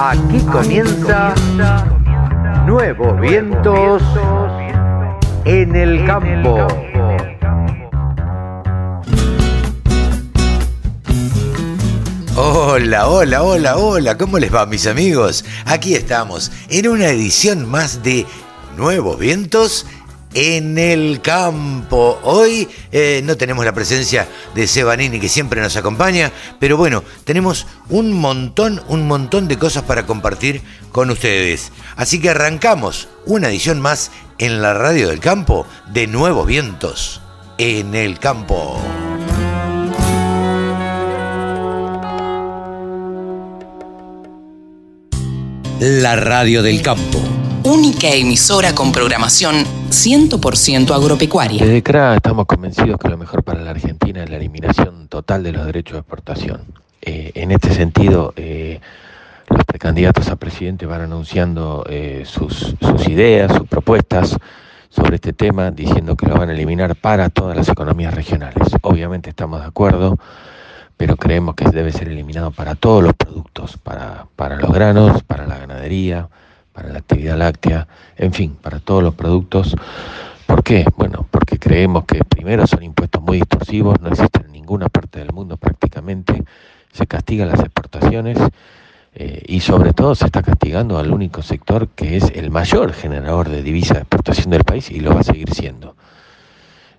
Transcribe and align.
Aquí 0.00 0.38
comienza 0.50 1.34
Nuevos 2.66 3.20
Vientos 3.20 4.02
en 5.44 5.74
el 5.76 6.06
Campo. 6.06 6.66
Hola, 12.36 13.08
hola, 13.08 13.42
hola, 13.42 13.76
hola, 13.76 14.16
¿cómo 14.16 14.38
les 14.38 14.54
va 14.54 14.66
mis 14.66 14.86
amigos? 14.86 15.44
Aquí 15.64 15.94
estamos 15.94 16.52
en 16.68 16.88
una 16.88 17.08
edición 17.08 17.68
más 17.68 18.02
de 18.02 18.24
Nuevos 18.76 19.18
Vientos 19.18 19.84
en 20.38 20.78
el 20.78 21.20
campo. 21.20 22.20
Hoy 22.22 22.68
eh, 22.92 23.22
no 23.24 23.36
tenemos 23.36 23.64
la 23.64 23.72
presencia 23.72 24.28
de 24.54 24.68
Sebanini 24.68 25.18
que 25.18 25.28
siempre 25.28 25.60
nos 25.60 25.76
acompaña, 25.76 26.30
pero 26.60 26.76
bueno, 26.76 27.02
tenemos 27.24 27.66
un 27.88 28.12
montón, 28.12 28.80
un 28.86 29.08
montón 29.08 29.48
de 29.48 29.58
cosas 29.58 29.82
para 29.82 30.06
compartir 30.06 30.62
con 30.92 31.10
ustedes. 31.10 31.72
Así 31.96 32.20
que 32.20 32.30
arrancamos 32.30 33.08
una 33.26 33.48
edición 33.48 33.80
más 33.80 34.12
en 34.38 34.62
la 34.62 34.74
radio 34.74 35.08
del 35.08 35.18
campo 35.18 35.66
de 35.92 36.06
Nuevos 36.06 36.46
Vientos 36.46 37.20
en 37.58 37.96
el 37.96 38.20
campo. 38.20 38.80
La 45.80 46.14
radio 46.14 46.62
del 46.62 46.80
campo. 46.80 47.37
Única 47.64 48.08
emisora 48.08 48.74
con 48.74 48.92
programación 48.92 49.64
100% 49.90 50.94
agropecuaria. 50.94 51.64
Desde 51.64 51.82
CRA 51.82 52.14
estamos 52.14 52.46
convencidos 52.46 52.98
que 52.98 53.08
lo 53.08 53.18
mejor 53.18 53.42
para 53.42 53.60
la 53.60 53.70
Argentina 53.70 54.22
es 54.22 54.30
la 54.30 54.36
eliminación 54.36 55.08
total 55.08 55.42
de 55.42 55.52
los 55.52 55.66
derechos 55.66 55.94
de 55.94 55.98
exportación. 55.98 56.60
Eh, 57.02 57.32
en 57.34 57.50
este 57.50 57.74
sentido, 57.74 58.32
eh, 58.36 58.80
los 59.48 59.64
precandidatos 59.64 60.28
a 60.28 60.36
presidente 60.36 60.86
van 60.86 61.00
anunciando 61.00 61.84
eh, 61.88 62.22
sus, 62.26 62.76
sus 62.80 63.08
ideas, 63.08 63.52
sus 63.52 63.66
propuestas 63.66 64.36
sobre 64.88 65.16
este 65.16 65.32
tema, 65.32 65.70
diciendo 65.72 66.16
que 66.16 66.26
lo 66.26 66.36
van 66.36 66.50
a 66.50 66.52
eliminar 66.52 66.94
para 66.94 67.28
todas 67.28 67.56
las 67.56 67.68
economías 67.68 68.14
regionales. 68.14 68.68
Obviamente 68.82 69.30
estamos 69.30 69.60
de 69.60 69.66
acuerdo 69.66 70.16
pero 70.98 71.16
creemos 71.16 71.54
que 71.54 71.64
debe 71.70 71.92
ser 71.92 72.08
eliminado 72.08 72.50
para 72.50 72.74
todos 72.74 73.04
los 73.04 73.14
productos, 73.14 73.76
para, 73.76 74.26
para 74.34 74.56
los 74.56 74.72
granos, 74.72 75.22
para 75.22 75.46
la 75.46 75.56
ganadería, 75.56 76.28
para 76.78 76.92
la 76.92 77.00
actividad 77.00 77.36
láctea, 77.36 77.88
en 78.16 78.32
fin, 78.32 78.54
para 78.54 78.78
todos 78.78 79.02
los 79.02 79.12
productos. 79.16 79.74
¿Por 80.46 80.62
qué? 80.62 80.84
Bueno, 80.96 81.26
porque 81.28 81.58
creemos 81.58 82.04
que 82.04 82.22
primero 82.22 82.68
son 82.68 82.84
impuestos 82.84 83.20
muy 83.20 83.38
distorsivos, 83.38 84.00
no 84.00 84.10
existen 84.10 84.44
en 84.46 84.52
ninguna 84.52 84.88
parte 84.88 85.18
del 85.18 85.32
mundo 85.32 85.56
prácticamente, 85.56 86.44
se 86.92 87.04
castigan 87.08 87.48
las 87.48 87.58
exportaciones 87.58 88.38
eh, 89.12 89.42
y 89.48 89.58
sobre 89.58 89.92
todo 89.92 90.14
se 90.14 90.26
está 90.26 90.40
castigando 90.40 90.98
al 90.98 91.12
único 91.12 91.42
sector 91.42 91.88
que 91.88 92.16
es 92.16 92.30
el 92.32 92.52
mayor 92.52 92.92
generador 92.92 93.48
de 93.48 93.64
divisa 93.64 93.94
de 93.94 94.00
exportación 94.02 94.50
del 94.50 94.62
país 94.62 94.88
y 94.92 95.00
lo 95.00 95.12
va 95.12 95.22
a 95.22 95.24
seguir 95.24 95.52
siendo 95.52 95.96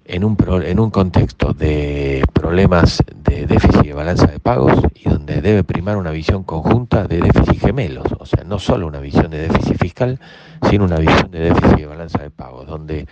en 0.09 0.23
un, 0.23 0.35
en 0.65 0.79
un 0.79 0.89
contexto 0.89 1.53
de 1.53 2.23
problemas 2.33 3.03
de 3.15 3.45
déficit 3.45 3.83
de 3.83 3.93
balanza 3.93 4.25
de 4.25 4.39
pagos 4.39 4.73
y 4.95 5.07
donde 5.07 5.39
debe 5.39 5.63
primar 5.63 5.97
una 5.97 6.09
visión 6.09 6.43
conjunta 6.43 7.05
de 7.05 7.19
déficit 7.19 7.61
gemelos, 7.61 8.07
o 8.17 8.25
sea, 8.25 8.43
no 8.43 8.57
solo 8.57 8.87
una 8.87 8.99
visión 8.99 9.29
de 9.29 9.47
déficit 9.47 9.77
fiscal, 9.77 10.19
sino 10.67 10.85
una 10.85 10.97
visión 10.97 11.29
de 11.29 11.39
déficit 11.41 11.77
de 11.77 11.85
balanza 11.85 12.23
de 12.23 12.31
pagos, 12.31 12.65
donde 12.65 13.07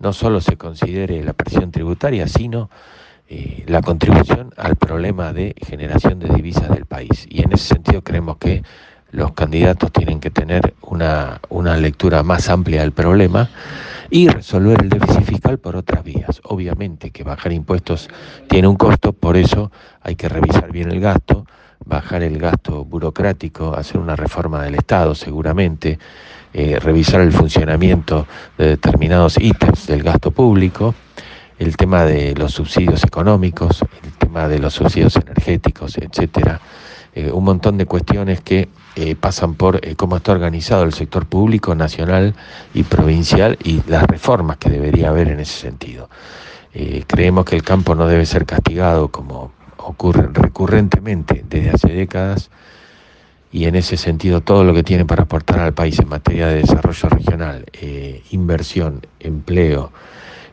no 0.00 0.12
solo 0.12 0.40
se 0.40 0.56
considere 0.56 1.22
la 1.22 1.32
presión 1.32 1.70
tributaria, 1.70 2.26
sino 2.26 2.70
eh, 3.28 3.62
la 3.68 3.80
contribución 3.80 4.52
al 4.56 4.74
problema 4.74 5.32
de 5.32 5.54
generación 5.64 6.18
de 6.18 6.28
divisas 6.28 6.70
del 6.70 6.86
país. 6.86 7.24
Y 7.30 7.42
en 7.42 7.52
ese 7.52 7.74
sentido 7.74 8.02
creemos 8.02 8.38
que 8.38 8.64
los 9.12 9.32
candidatos 9.32 9.92
tienen 9.92 10.18
que 10.18 10.30
tener 10.30 10.74
una, 10.80 11.40
una 11.50 11.76
lectura 11.76 12.24
más 12.24 12.48
amplia 12.48 12.80
del 12.80 12.92
problema 12.92 13.48
y 14.12 14.28
resolver 14.28 14.82
el 14.82 14.90
déficit 14.90 15.24
fiscal 15.24 15.58
por 15.58 15.74
otras 15.74 16.04
vías. 16.04 16.42
Obviamente 16.44 17.10
que 17.10 17.24
bajar 17.24 17.50
impuestos 17.50 18.10
tiene 18.46 18.68
un 18.68 18.76
costo, 18.76 19.14
por 19.14 19.38
eso 19.38 19.72
hay 20.02 20.16
que 20.16 20.28
revisar 20.28 20.70
bien 20.70 20.92
el 20.92 21.00
gasto, 21.00 21.46
bajar 21.86 22.22
el 22.22 22.36
gasto 22.38 22.84
burocrático, 22.84 23.74
hacer 23.74 23.98
una 23.98 24.14
reforma 24.14 24.62
del 24.62 24.74
Estado 24.74 25.14
seguramente, 25.14 25.98
eh, 26.52 26.78
revisar 26.78 27.22
el 27.22 27.32
funcionamiento 27.32 28.26
de 28.58 28.76
determinados 28.76 29.38
ítems 29.40 29.86
del 29.86 30.02
gasto 30.02 30.30
público, 30.30 30.94
el 31.58 31.74
tema 31.78 32.04
de 32.04 32.34
los 32.34 32.52
subsidios 32.52 33.02
económicos, 33.04 33.80
el 34.04 34.12
tema 34.18 34.46
de 34.46 34.58
los 34.58 34.74
subsidios 34.74 35.16
energéticos, 35.16 35.96
etcétera 35.96 36.60
eh, 37.14 37.30
un 37.30 37.44
montón 37.44 37.76
de 37.76 37.84
cuestiones 37.84 38.40
que 38.40 38.70
eh, 38.96 39.14
pasan 39.16 39.54
por 39.54 39.86
eh, 39.86 39.96
cómo 39.96 40.16
está 40.16 40.32
organizado 40.32 40.84
el 40.84 40.94
sector 40.94 41.26
público 41.26 41.74
nacional 41.74 42.34
y 42.72 42.84
provincial 42.84 43.58
y 43.62 43.82
las 43.86 44.04
reformas 44.04 44.56
que 44.56 44.70
debería 44.70 45.10
haber 45.10 45.28
en 45.28 45.40
ese 45.40 45.60
sentido. 45.60 46.08
creemos 47.06 47.44
que 47.44 47.54
el 47.54 47.62
campo 47.62 47.94
no 47.94 48.06
debe 48.06 48.24
ser 48.24 48.46
castigado 48.46 49.08
como 49.08 49.52
ocurre 49.76 50.28
recurrentemente 50.32 51.44
desde 51.46 51.70
hace 51.70 51.92
décadas 51.92 52.50
y 53.50 53.66
en 53.66 53.76
ese 53.76 53.98
sentido 53.98 54.40
todo 54.40 54.64
lo 54.64 54.72
que 54.72 54.82
tiene 54.82 55.04
para 55.04 55.24
aportar 55.24 55.60
al 55.60 55.74
país 55.74 55.98
en 55.98 56.08
materia 56.08 56.46
de 56.46 56.60
desarrollo 56.60 57.10
regional, 57.10 57.66
inversión, 58.30 59.06
empleo 59.20 59.92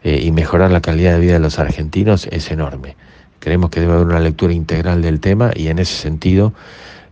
y 0.04 0.32
mejorar 0.32 0.72
la 0.72 0.82
calidad 0.82 1.14
de 1.14 1.20
vida 1.22 1.34
de 1.34 1.40
los 1.40 1.58
argentinos 1.58 2.28
es 2.30 2.52
enorme. 2.52 2.98
Creemos 3.40 3.70
que 3.70 3.80
debe 3.80 3.94
haber 3.94 4.08
una 4.08 4.20
lectura 4.20 4.54
integral 4.54 5.02
del 5.02 5.20
tema 5.20 5.52
y 5.56 5.68
en 5.68 5.80
ese 5.80 5.96
sentido 5.96 6.54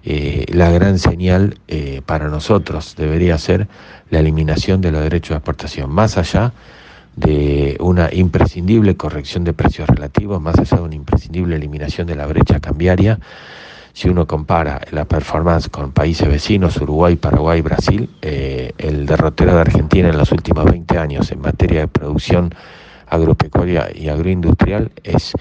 eh, 0.03 0.45
la 0.53 0.69
gran 0.71 0.99
señal 0.99 1.59
eh, 1.67 2.01
para 2.05 2.29
nosotros 2.29 2.95
debería 2.97 3.37
ser 3.37 3.67
la 4.09 4.19
eliminación 4.19 4.79
de 4.79 4.91
los 4.91 5.01
derechos 5.01 5.29
de 5.31 5.35
exportación, 5.35 5.89
más 5.89 6.17
allá 6.17 6.53
de 7.17 7.75
una 7.81 8.09
imprescindible 8.13 8.95
corrección 8.95 9.43
de 9.43 9.51
precios 9.51 9.89
relativos, 9.89 10.39
más 10.39 10.57
allá 10.59 10.77
de 10.77 10.83
una 10.83 10.95
imprescindible 10.95 11.55
eliminación 11.55 12.07
de 12.07 12.15
la 12.15 12.25
brecha 12.25 12.59
cambiaria. 12.59 13.19
Si 13.91 14.07
uno 14.07 14.27
compara 14.27 14.79
la 14.91 15.05
performance 15.05 15.67
con 15.69 15.91
países 15.91 16.27
vecinos, 16.29 16.77
Uruguay, 16.77 17.15
Paraguay, 17.15 17.61
Brasil, 17.61 18.09
eh, 18.21 18.71
el 18.77 19.07
derrotero 19.07 19.55
de 19.55 19.61
Argentina 19.61 20.09
en 20.09 20.17
los 20.17 20.31
últimos 20.31 20.65
20 20.65 20.97
años 20.99 21.31
en 21.31 21.41
materia 21.41 21.81
de 21.81 21.87
producción 21.87 22.53
agropecuaria 23.09 23.89
y 23.93 24.07
agroindustrial 24.09 24.91
es 25.03 25.33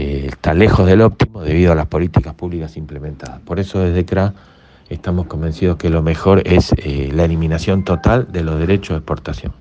eh, 0.00 0.26
está 0.28 0.54
lejos 0.54 0.86
del 0.86 1.02
óptimo 1.02 1.42
debido 1.42 1.72
a 1.72 1.74
las 1.74 1.86
políticas 1.86 2.32
públicas 2.32 2.78
implementadas. 2.78 3.40
Por 3.40 3.60
eso 3.60 3.80
desde 3.80 4.06
CRA 4.06 4.32
estamos 4.88 5.26
convencidos 5.26 5.76
que 5.76 5.90
lo 5.90 6.00
mejor 6.00 6.40
es 6.46 6.72
eh, 6.78 7.10
la 7.12 7.26
eliminación 7.26 7.84
total 7.84 8.28
de 8.32 8.42
los 8.42 8.58
derechos 8.58 8.94
de 8.94 8.96
exportación. 8.96 9.52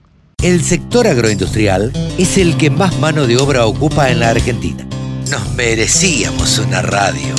El 0.41 0.61
sector 0.61 1.07
agroindustrial 1.07 1.91
es 2.17 2.37
el 2.37 2.55
que 2.55 2.69
más 2.69 2.97
mano 2.99 3.27
de 3.27 3.35
obra 3.37 3.65
ocupa 3.65 4.09
en 4.09 4.21
la 4.21 4.29
Argentina. 4.29 4.87
Nos 5.29 5.53
merecíamos 5.55 6.57
una 6.59 6.81
radio 6.81 7.35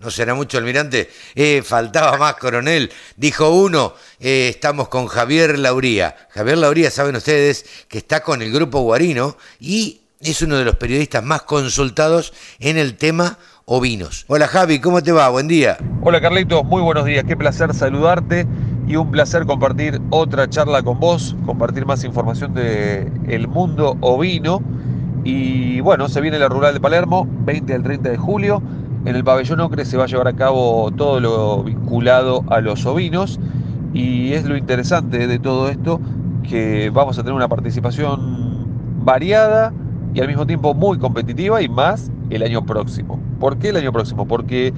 No 0.00 0.12
será 0.12 0.32
mucho, 0.32 0.58
almirante. 0.58 1.10
Eh, 1.34 1.60
faltaba 1.64 2.16
más, 2.18 2.36
coronel. 2.36 2.88
Dijo 3.16 3.50
uno, 3.50 3.94
eh, 4.20 4.48
estamos 4.48 4.86
con 4.86 5.08
Javier 5.08 5.58
Lauría. 5.58 6.14
Javier 6.30 6.58
Lauría, 6.58 6.92
saben 6.92 7.16
ustedes, 7.16 7.66
que 7.88 7.98
está 7.98 8.22
con 8.22 8.40
el 8.40 8.52
grupo 8.52 8.80
Guarino 8.82 9.36
y 9.58 10.02
es 10.20 10.40
uno 10.40 10.56
de 10.56 10.64
los 10.64 10.76
periodistas 10.76 11.24
más 11.24 11.42
consultados 11.42 12.32
en 12.60 12.76
el 12.76 12.96
tema 12.96 13.38
ovinos. 13.64 14.24
Hola 14.28 14.46
Javi, 14.46 14.80
¿cómo 14.80 15.02
te 15.02 15.10
va? 15.10 15.28
Buen 15.30 15.48
día. 15.48 15.78
Hola 16.02 16.20
Carlitos, 16.20 16.64
muy 16.64 16.80
buenos 16.80 17.04
días. 17.04 17.24
Qué 17.24 17.36
placer 17.36 17.74
saludarte 17.74 18.46
y 18.86 18.94
un 18.94 19.10
placer 19.10 19.46
compartir 19.46 20.00
otra 20.10 20.48
charla 20.48 20.80
con 20.84 21.00
vos, 21.00 21.34
compartir 21.44 21.86
más 21.86 22.04
información 22.04 22.54
del 22.54 23.10
el 23.28 23.48
mundo 23.48 23.96
ovino. 24.00 24.62
Y 25.24 25.80
bueno, 25.80 26.08
se 26.08 26.20
viene 26.20 26.38
la 26.38 26.48
rural 26.48 26.74
de 26.74 26.80
Palermo, 26.80 27.26
20 27.28 27.74
al 27.74 27.82
30 27.82 28.10
de 28.10 28.16
julio 28.16 28.62
en 29.04 29.16
el 29.16 29.24
pabellón 29.24 29.60
Ocre 29.60 29.84
se 29.84 29.96
va 29.96 30.04
a 30.04 30.06
llevar 30.06 30.28
a 30.28 30.34
cabo 30.34 30.90
todo 30.96 31.20
lo 31.20 31.62
vinculado 31.62 32.44
a 32.48 32.60
los 32.60 32.84
ovinos 32.86 33.38
y 33.92 34.32
es 34.32 34.44
lo 34.44 34.56
interesante 34.56 35.26
de 35.26 35.38
todo 35.38 35.68
esto 35.68 36.00
que 36.42 36.90
vamos 36.90 37.18
a 37.18 37.22
tener 37.22 37.34
una 37.34 37.48
participación 37.48 38.66
variada 39.04 39.72
y 40.14 40.20
al 40.20 40.28
mismo 40.28 40.46
tiempo 40.46 40.74
muy 40.74 40.98
competitiva 40.98 41.62
y 41.62 41.68
más 41.68 42.10
el 42.30 42.42
año 42.42 42.64
próximo. 42.64 43.20
¿Por 43.38 43.58
qué 43.58 43.70
el 43.70 43.76
año 43.76 43.92
próximo? 43.92 44.26
Porque 44.26 44.72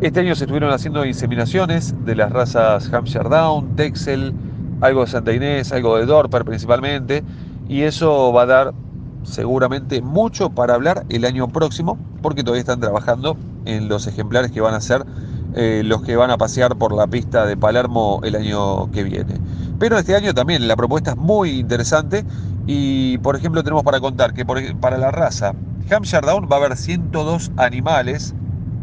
este 0.00 0.20
año 0.20 0.34
se 0.34 0.44
estuvieron 0.44 0.72
haciendo 0.72 1.04
inseminaciones 1.04 1.94
de 2.04 2.14
las 2.16 2.30
razas 2.30 2.92
Hampshire 2.92 3.28
Down, 3.28 3.76
Texel, 3.76 4.34
algo 4.80 5.00
de 5.02 5.06
Santa 5.06 5.32
Inés, 5.32 5.72
algo 5.72 5.96
de 5.96 6.06
Dorper 6.06 6.44
principalmente, 6.44 7.24
y 7.68 7.82
eso 7.82 8.32
va 8.32 8.42
a 8.42 8.46
dar 8.46 8.74
seguramente 9.22 10.02
mucho 10.02 10.50
para 10.50 10.74
hablar 10.74 11.04
el 11.08 11.24
año 11.24 11.48
próximo, 11.48 11.98
porque 12.26 12.42
todavía 12.42 12.62
están 12.62 12.80
trabajando 12.80 13.36
en 13.66 13.88
los 13.88 14.08
ejemplares 14.08 14.50
que 14.50 14.60
van 14.60 14.74
a 14.74 14.80
ser 14.80 15.06
eh, 15.54 15.82
los 15.84 16.02
que 16.02 16.16
van 16.16 16.32
a 16.32 16.36
pasear 16.36 16.74
por 16.74 16.92
la 16.92 17.06
pista 17.06 17.46
de 17.46 17.56
Palermo 17.56 18.18
el 18.24 18.34
año 18.34 18.90
que 18.90 19.04
viene. 19.04 19.38
Pero 19.78 19.96
este 19.96 20.16
año 20.16 20.34
también 20.34 20.66
la 20.66 20.74
propuesta 20.74 21.12
es 21.12 21.16
muy 21.16 21.50
interesante 21.50 22.24
y 22.66 23.18
por 23.18 23.36
ejemplo 23.36 23.62
tenemos 23.62 23.84
para 23.84 24.00
contar 24.00 24.34
que 24.34 24.44
para 24.44 24.98
la 24.98 25.12
raza 25.12 25.54
Hampshire 25.88 26.26
Down 26.26 26.48
va 26.50 26.56
a 26.56 26.58
haber 26.58 26.76
102 26.76 27.52
animales 27.58 28.34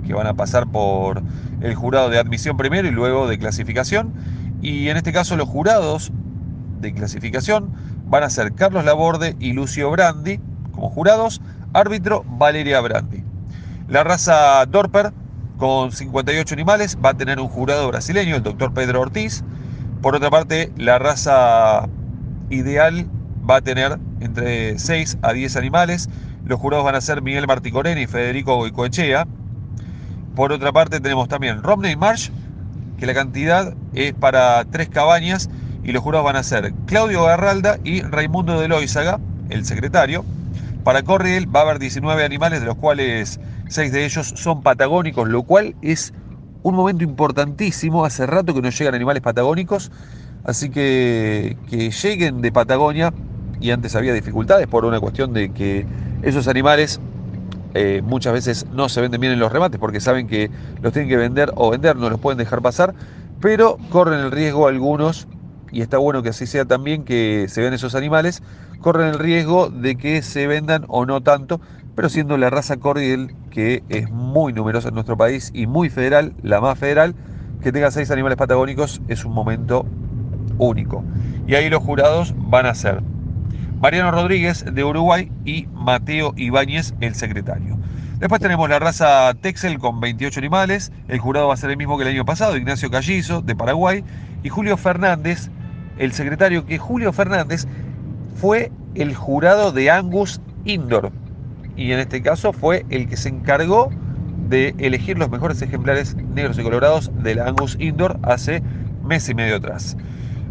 que 0.08 0.14
van 0.14 0.28
a 0.28 0.34
pasar 0.36 0.66
por 0.66 1.22
el 1.60 1.76
jurado 1.76 2.10
de 2.10 2.20
admisión 2.20 2.56
primero 2.56 2.88
y 2.88 2.92
luego 2.92 3.28
de 3.28 3.38
clasificación. 3.38 4.14
Y 4.62 4.88
en 4.88 4.96
este 4.96 5.12
caso 5.12 5.36
los 5.36 5.50
jurados 5.50 6.14
de 6.80 6.94
clasificación 6.94 7.74
van 8.08 8.24
a 8.24 8.30
ser 8.30 8.54
Carlos 8.54 8.86
Laborde 8.86 9.36
y 9.42 9.52
Lucio 9.52 9.92
Brandi 9.92 10.40
como 10.72 10.90
jurados, 10.90 11.42
árbitro 11.74 12.24
Valeria 12.26 12.82
Brandi. 12.82 13.23
La 13.88 14.04
raza 14.06 14.66
Dorper 14.66 15.12
con 15.58 15.92
58 15.92 16.56
animales 16.56 16.98
va 17.04 17.10
a 17.10 17.14
tener 17.16 17.40
un 17.40 17.50
jurado 17.50 17.90
brasileño, 17.90 18.38
el 18.38 18.44
doctor 18.44 18.74
Pedro 18.74 19.02
Ortiz. 19.02 19.44
Por 20.02 20.16
otra 20.16 20.30
parte, 20.30 20.72
la 20.78 21.00
raza 21.00 21.90
ideal 22.50 23.06
va 23.48 23.58
a 23.58 23.62
tener 23.62 24.00
entre 24.22 24.80
6 24.80 25.18
a 25.22 25.34
10 25.34 25.58
animales. 25.58 26.10
Los 26.46 26.62
jurados 26.62 26.86
van 26.86 26.96
a 26.96 27.02
ser 27.02 27.22
Miguel 27.22 27.46
Marticorena 27.46 28.00
y 28.00 28.08
Federico 28.08 28.56
Goicoechea. 28.56 29.28
Por 30.34 30.54
otra 30.54 30.72
parte 30.72 31.02
tenemos 31.02 31.28
también 31.28 31.62
Romney 31.62 31.98
Marsh, 31.98 32.30
que 32.98 33.06
la 33.06 33.14
cantidad 33.14 33.74
es 33.94 34.14
para 34.14 34.64
tres 34.64 34.88
cabañas 34.88 35.50
y 35.84 35.92
los 35.92 36.02
jurados 36.02 36.26
van 36.26 36.38
a 36.38 36.44
ser 36.44 36.74
Claudio 36.86 37.26
Garralda 37.26 37.78
y 37.84 38.02
Raimundo 38.02 38.62
de 38.62 38.70
Loizaga, 38.70 39.20
el 39.50 39.66
secretario. 39.66 40.24
Para 40.86 41.04
Corriel 41.04 41.54
va 41.54 41.62
a 41.62 41.64
haber 41.64 41.80
19 41.80 42.26
animales, 42.26 42.62
de 42.62 42.66
los 42.66 42.76
cuales 42.76 43.40
6 43.68 43.92
de 43.92 44.06
ellos 44.06 44.34
son 44.36 44.62
patagónicos, 44.62 45.28
lo 45.30 45.44
cual 45.44 45.76
es 45.82 46.14
un 46.64 46.76
momento 46.76 47.04
importantísimo. 47.04 48.06
Hace 48.06 48.26
rato 48.26 48.54
que 48.54 48.62
no 48.62 48.70
llegan 48.70 48.96
animales 48.96 49.22
patagónicos, 49.22 49.92
así 50.44 50.70
que 50.70 51.58
que 51.70 51.92
lleguen 51.92 52.42
de 52.42 52.52
Patagonia, 52.52 53.14
y 53.60 53.72
antes 53.72 53.96
había 53.96 54.14
dificultades 54.14 54.68
por 54.68 54.86
una 54.86 55.00
cuestión 55.00 55.34
de 55.34 55.52
que 55.52 55.86
esos 56.22 56.48
animales 56.48 57.00
eh, 57.76 58.02
muchas 58.04 58.34
veces 58.34 58.66
no 58.72 58.90
se 58.90 59.02
venden 59.02 59.20
bien 59.20 59.34
en 59.34 59.40
los 59.40 59.52
remates 59.52 59.80
porque 59.80 60.00
saben 60.00 60.28
que 60.28 60.52
los 60.82 60.94
tienen 60.94 61.10
que 61.10 61.18
vender 61.18 61.52
o 61.56 61.72
vender, 61.72 61.96
no 61.96 62.10
los 62.10 62.20
pueden 62.20 62.38
dejar 62.38 62.62
pasar, 62.62 62.94
pero 63.40 63.78
corren 63.90 64.20
el 64.20 64.32
riesgo 64.32 64.68
algunos, 64.68 65.28
y 65.72 65.82
está 65.82 65.98
bueno 65.98 66.22
que 66.22 66.30
así 66.30 66.46
sea 66.46 66.66
también 66.66 67.04
que 67.04 67.48
se 67.50 67.62
vean 67.62 67.74
esos 67.74 67.96
animales, 67.96 68.44
corren 68.80 69.10
el 69.10 69.20
riesgo 69.20 69.70
de 69.70 69.96
que 69.96 70.22
se 70.22 70.46
vendan 70.46 70.86
o 70.88 71.06
no 71.06 71.22
tanto, 71.22 71.60
pero 71.96 72.10
siendo 72.10 72.38
la 72.38 72.50
raza 72.50 72.78
cordial 72.78 73.34
que 73.54 73.84
es 73.90 74.10
muy 74.10 74.52
numerosa 74.52 74.88
en 74.90 74.96
nuestro 74.96 75.16
país 75.16 75.52
y 75.54 75.68
muy 75.68 75.92
federal, 75.92 76.34
la 76.42 76.60
más 76.60 76.78
federal, 76.80 77.14
que 77.62 77.72
tenga 77.72 77.92
seis 77.92 78.10
animales 78.10 78.36
patagónicos 78.36 79.00
es 79.08 79.24
un 79.26 79.34
momento 79.34 79.86
único. 80.58 81.04
Y 81.48 81.54
ahí 81.54 81.70
los 81.70 81.84
jurados 81.84 82.34
van 82.36 82.66
a 82.66 82.74
ser 82.74 83.04
Mariano 83.80 84.10
Rodríguez 84.10 84.66
de 84.66 84.84
Uruguay 84.84 85.32
y 85.46 85.68
Mateo 85.72 86.34
Ibáñez, 86.36 86.96
el 87.00 87.14
secretario. 87.14 87.78
Después 88.18 88.42
tenemos 88.42 88.68
la 88.70 88.80
raza 88.80 89.32
Texel 89.40 89.78
con 89.78 90.00
28 90.00 90.40
animales. 90.40 90.92
El 91.08 91.20
jurado 91.20 91.48
va 91.50 91.54
a 91.54 91.58
ser 91.58 91.70
el 91.70 91.78
mismo 91.78 91.98
que 91.98 92.04
el 92.06 92.10
año 92.10 92.26
pasado, 92.26 92.58
Ignacio 92.58 92.90
Callizo 92.90 93.42
de 93.42 93.56
Paraguay 93.56 94.04
y 94.42 94.50
Julio 94.50 94.78
Fernández, 94.78 95.52
el 96.00 96.12
secretario, 96.12 96.66
que 96.66 96.80
Julio 96.80 97.14
Fernández 97.14 97.68
fue 98.36 98.72
el 98.96 99.14
jurado 99.14 99.72
de 99.72 99.92
Angus 99.92 100.42
Indoor. 100.66 101.12
Y 101.76 101.92
en 101.92 102.00
este 102.00 102.22
caso 102.22 102.54
fue 102.54 102.86
el 102.90 103.08
que 103.08 103.18
se 103.18 103.30
encargó 103.30 103.90
de 104.50 104.76
elegir 104.78 105.18
los 105.18 105.30
mejores 105.30 105.62
ejemplares 105.62 106.16
negros 106.16 106.58
y 106.60 106.64
colorados 106.64 107.12
del 107.24 107.40
Angus 107.40 107.78
Indoor 107.80 108.20
hace 108.24 108.62
mes 109.04 109.28
y 109.30 109.34
medio 109.34 109.56
atrás. 109.56 109.98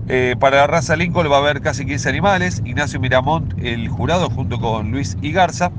Eh, 0.08 0.34
para 0.38 0.56
la 0.58 0.66
raza 0.66 0.96
Lincoln 0.96 1.30
va 1.30 1.36
a 1.36 1.40
haber 1.40 1.60
casi 1.60 1.86
15 1.86 2.08
animales. 2.08 2.62
Ignacio 2.64 2.98
Miramont, 2.98 3.54
el 3.62 3.88
jurado, 3.88 4.28
junto 4.30 4.58
con 4.58 4.90
Luis 4.90 5.16
Igarza. 5.22 5.70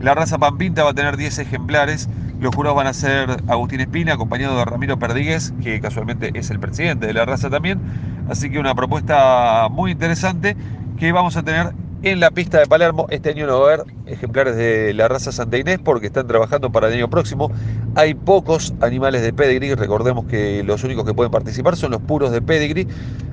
La 0.00 0.14
raza 0.14 0.38
Pampinta 0.38 0.82
va 0.82 0.90
a 0.90 0.94
tener 0.94 1.16
10 1.16 1.38
ejemplares. 1.38 2.08
Los 2.40 2.54
jurados 2.54 2.76
van 2.76 2.86
a 2.86 2.92
ser 2.94 3.42
Agustín 3.48 3.80
Espina, 3.80 4.14
acompañado 4.14 4.58
de 4.58 4.64
Ramiro 4.64 4.98
Perdigues, 4.98 5.52
que 5.62 5.80
casualmente 5.80 6.30
es 6.34 6.50
el 6.50 6.58
presidente 6.58 7.06
de 7.06 7.12
la 7.12 7.26
raza 7.26 7.50
también. 7.50 7.80
Así 8.28 8.50
que 8.50 8.58
una 8.58 8.74
propuesta 8.74 9.68
muy 9.70 9.92
interesante 9.92 10.56
que 10.98 11.12
vamos 11.12 11.36
a 11.36 11.42
tener 11.42 11.72
en 12.02 12.20
la 12.20 12.30
pista 12.30 12.58
de 12.58 12.66
Palermo. 12.66 13.06
Este 13.10 13.30
año 13.30 13.46
no 13.46 13.60
va 13.60 13.70
a 13.70 13.74
haber 13.74 13.86
ejemplares 14.06 14.56
de 14.56 14.94
la 14.94 15.08
raza 15.08 15.32
Santa 15.32 15.58
Inés 15.58 15.78
porque 15.82 16.06
están 16.06 16.26
trabajando 16.26 16.70
para 16.72 16.88
el 16.88 16.94
año 16.94 17.10
próximo. 17.10 17.50
Hay 17.94 18.14
pocos 18.14 18.74
animales 18.80 19.22
de 19.22 19.32
pedigree, 19.32 19.74
recordemos 19.76 20.24
que 20.26 20.62
los 20.62 20.82
únicos 20.84 21.04
que 21.04 21.14
pueden 21.14 21.30
participar 21.30 21.76
son 21.76 21.90
los 21.90 22.00
puros 22.00 22.32
de 22.32 22.40
pedigree. 22.42 22.86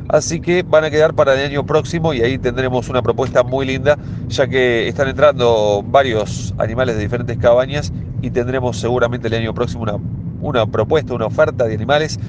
Así 0.09 0.39
que 0.39 0.63
van 0.63 0.85
a 0.85 0.89
quedar 0.89 1.13
para 1.13 1.33
el 1.33 1.45
año 1.51 1.65
próximo 1.65 2.13
y 2.13 2.21
ahí 2.21 2.37
tendremos 2.37 2.87
una 2.89 3.01
propuesta 3.01 3.43
muy 3.43 3.65
linda, 3.65 3.97
ya 4.29 4.47
que 4.47 4.87
están 4.87 5.09
entrando 5.09 5.83
varios 5.85 6.53
animales 6.57 6.95
de 6.95 7.01
diferentes 7.01 7.37
cabañas 7.37 7.91
y 8.21 8.31
tendremos 8.31 8.79
seguramente 8.79 9.27
el 9.27 9.33
año 9.33 9.53
próximo 9.53 9.83
una, 9.83 9.97
una 10.41 10.65
propuesta, 10.65 11.13
una 11.13 11.25
oferta 11.25 11.65
de 11.65 11.73
animales 11.73 12.19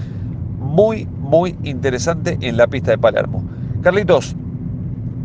muy, 0.59 1.07
muy 1.07 1.57
interesante 1.63 2.37
en 2.41 2.57
la 2.57 2.67
pista 2.67 2.91
de 2.91 2.99
Palermo. 2.99 3.45
Carlitos, 3.83 4.35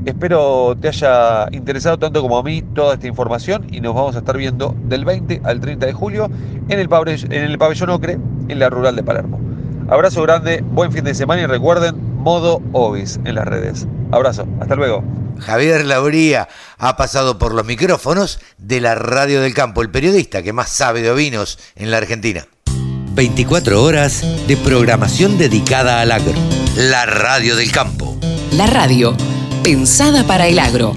espero 0.06 0.76
te 0.80 0.90
haya 0.90 1.48
interesado 1.52 1.98
tanto 1.98 2.22
como 2.22 2.38
a 2.38 2.44
mí 2.44 2.62
toda 2.62 2.96
esta 2.96 3.08
información 3.08 3.68
y 3.72 3.82
nos 3.82 3.96
vamos 3.96 4.16
a 4.16 4.20
estar 4.20 4.38
viendo 4.38 4.76
del 4.84 5.06
20 5.06 5.42
al 5.44 5.60
30 5.60 5.86
de 5.86 5.94
julio 5.94 6.30
en 6.70 6.80
el, 6.80 6.90
en 6.90 7.44
el 7.44 7.58
pabellón 7.58 7.90
Ocre, 7.90 8.18
en 8.48 8.60
la 8.60 8.70
rural 8.70 8.96
de 8.96 9.04
Palermo. 9.04 9.40
Abrazo 9.90 10.22
grande, 10.24 10.64
buen 10.72 10.92
fin 10.92 11.04
de 11.04 11.14
semana 11.14 11.42
y 11.42 11.46
recuerden 11.46 11.96
modo 12.18 12.62
Ovis 12.72 13.20
en 13.26 13.36
las 13.36 13.46
redes. 13.46 13.88
Abrazo, 14.12 14.48
hasta 14.60 14.76
luego. 14.76 15.04
Javier 15.40 15.86
Lauría 15.86 16.48
ha 16.78 16.96
pasado 16.96 17.38
por 17.38 17.54
los 17.54 17.66
micrófonos 17.66 18.40
de 18.58 18.80
la 18.80 18.96
Radio 18.96 19.42
del 19.42 19.54
Campo, 19.54 19.82
el 19.82 19.90
periodista 19.90 20.42
que 20.42 20.54
más 20.54 20.70
sabe 20.70 21.02
de 21.02 21.12
ovinos 21.12 21.60
en 21.76 21.92
la 21.92 21.98
Argentina. 21.98 22.46
24 23.14 23.84
horas 23.84 24.24
de 24.48 24.58
programación 24.58 25.38
dedicada 25.38 26.02
al 26.02 26.12
agro. 26.12 26.34
La 26.76 27.06
Radio 27.06 27.56
del 27.56 27.72
Campo. 27.72 28.18
La 28.54 28.68
radio, 28.68 29.16
pensada 29.64 30.26
para 30.26 30.48
el 30.48 30.60
agro. 30.60 30.94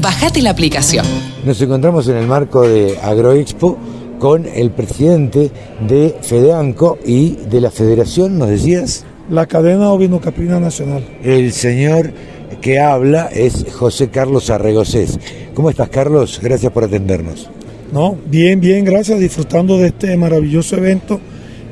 Bajate 0.00 0.42
la 0.42 0.50
aplicación. 0.50 1.04
Nos 1.44 1.60
encontramos 1.60 2.08
en 2.08 2.16
el 2.16 2.26
marco 2.26 2.62
de 2.62 2.98
AgroExpo 3.02 3.76
con 4.18 4.46
el 4.46 4.70
presidente 4.70 5.50
de 5.86 6.16
FEDEANCO 6.22 6.98
y 7.04 7.36
de 7.50 7.60
la 7.60 7.70
Federación, 7.70 8.38
¿nos 8.38 8.48
decías? 8.48 9.04
la 9.30 9.46
cadena 9.46 9.90
ovino-caprina 9.90 10.60
nacional. 10.60 11.04
El 11.22 11.52
señor 11.52 12.12
que 12.60 12.78
habla 12.78 13.28
es 13.32 13.66
José 13.72 14.08
Carlos 14.08 14.50
Arregocés. 14.50 15.18
¿Cómo 15.54 15.70
estás, 15.70 15.88
Carlos? 15.88 16.40
Gracias 16.42 16.72
por 16.72 16.84
atendernos. 16.84 17.48
No, 17.92 18.16
bien, 18.26 18.60
bien, 18.60 18.84
gracias, 18.84 19.20
disfrutando 19.20 19.78
de 19.78 19.88
este 19.88 20.16
maravilloso 20.16 20.76
evento 20.76 21.20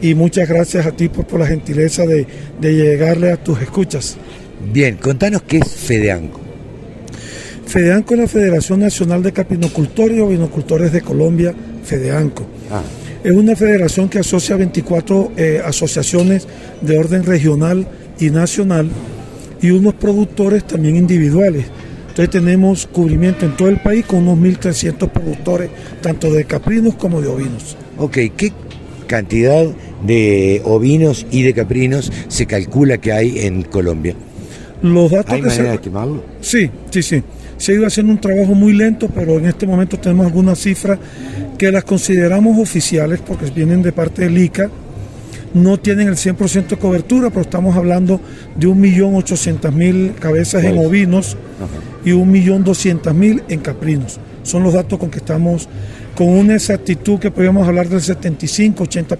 y 0.00 0.14
muchas 0.14 0.48
gracias 0.48 0.86
a 0.86 0.92
ti 0.92 1.08
por, 1.08 1.26
por 1.26 1.40
la 1.40 1.46
gentileza 1.46 2.04
de, 2.04 2.26
de, 2.60 2.74
llegarle 2.74 3.32
a 3.32 3.36
tus 3.36 3.60
escuchas. 3.60 4.16
Bien, 4.70 4.96
contanos 4.96 5.42
qué 5.42 5.58
es 5.58 5.68
FEDEANCO. 5.68 6.40
FEDEANCO 7.66 8.14
es 8.14 8.20
la 8.20 8.28
Federación 8.28 8.80
Nacional 8.80 9.22
de 9.22 9.32
Capinocultores 9.32 10.16
y 10.16 10.20
Ovinocultores 10.20 10.92
de 10.92 11.00
Colombia, 11.00 11.54
FEDEANCO. 11.84 12.44
Ah. 12.70 12.82
Es 13.24 13.32
una 13.32 13.56
federación 13.56 14.08
que 14.08 14.18
asocia 14.18 14.56
24 14.56 15.32
eh, 15.36 15.62
asociaciones 15.64 16.46
de 16.80 16.98
orden 16.98 17.24
regional 17.24 17.86
y 18.18 18.30
nacional 18.30 18.88
y 19.60 19.70
unos 19.70 19.94
productores 19.94 20.66
también 20.66 20.96
individuales. 20.96 21.66
Entonces 22.08 22.30
tenemos 22.30 22.86
cubrimiento 22.86 23.46
en 23.46 23.56
todo 23.56 23.68
el 23.68 23.78
país 23.78 24.04
con 24.04 24.28
unos 24.28 24.38
1.300 24.38 25.08
productores, 25.08 25.70
tanto 26.02 26.32
de 26.32 26.44
caprinos 26.44 26.94
como 26.96 27.22
de 27.22 27.28
ovinos. 27.28 27.76
Ok, 27.96 28.18
¿qué 28.36 28.52
cantidad 29.06 29.64
de 30.04 30.60
ovinos 30.64 31.26
y 31.30 31.42
de 31.42 31.54
caprinos 31.54 32.12
se 32.28 32.46
calcula 32.46 32.98
que 32.98 33.12
hay 33.12 33.38
en 33.46 33.62
Colombia? 33.62 34.14
Los 34.82 35.10
datos 35.10 35.32
¿Hay 35.32 35.42
manera 35.42 35.70
de 35.70 35.74
estimarlo? 35.74 36.24
Sí, 36.40 36.70
sí, 36.90 37.02
sí. 37.02 37.22
Se 37.56 37.72
ha 37.72 37.74
ido 37.76 37.86
haciendo 37.86 38.12
un 38.12 38.20
trabajo 38.20 38.54
muy 38.54 38.72
lento, 38.72 39.08
pero 39.14 39.38
en 39.38 39.46
este 39.46 39.66
momento 39.66 39.98
tenemos 39.98 40.26
algunas 40.26 40.58
cifras 40.58 40.98
que 41.56 41.70
las 41.70 41.84
consideramos 41.84 42.58
oficiales 42.58 43.20
porque 43.20 43.46
vienen 43.50 43.82
de 43.82 43.92
parte 43.92 44.22
del 44.22 44.36
ICA. 44.36 44.68
No 45.54 45.78
tienen 45.78 46.08
el 46.08 46.14
100% 46.14 46.66
de 46.66 46.76
cobertura, 46.76 47.28
pero 47.28 47.42
estamos 47.42 47.76
hablando 47.76 48.20
de 48.56 48.66
1.800.000 48.66 50.14
cabezas 50.14 50.64
en 50.64 50.78
ovinos 50.78 51.36
y 52.04 52.10
1.200.000 52.10 53.42
en 53.48 53.60
caprinos. 53.60 54.18
Son 54.42 54.62
los 54.62 54.72
datos 54.72 54.98
con 54.98 55.10
que 55.10 55.18
estamos 55.18 55.68
con 56.16 56.28
una 56.28 56.54
exactitud 56.54 57.18
que 57.18 57.30
podríamos 57.30 57.66
hablar 57.68 57.88
del 57.88 58.00
75-80%. 58.00 59.16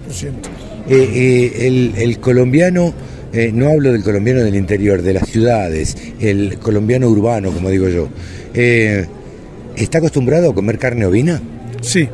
Eh, 0.89 1.09
eh, 1.13 1.67
el, 1.67 1.93
el, 1.95 2.19
colombiano, 2.19 2.93
eh, 3.33 3.51
no 3.53 3.69
hablo 3.69 3.91
del 3.91 4.03
colombiano 4.03 4.41
del 4.41 4.55
interior, 4.55 5.01
de 5.01 5.13
las 5.13 5.27
ciudades, 5.27 5.97
el 6.19 6.57
colombiano 6.59 7.09
urbano, 7.09 7.51
como 7.51 7.69
digo 7.69 7.89
yo, 7.89 8.09
¿está 8.53 9.97
acostumbrado 9.97 10.51
a 10.51 10.55
comer 10.55 10.77
carne 10.77 11.05
ovina? 11.05 11.41
Sí, 11.81 12.07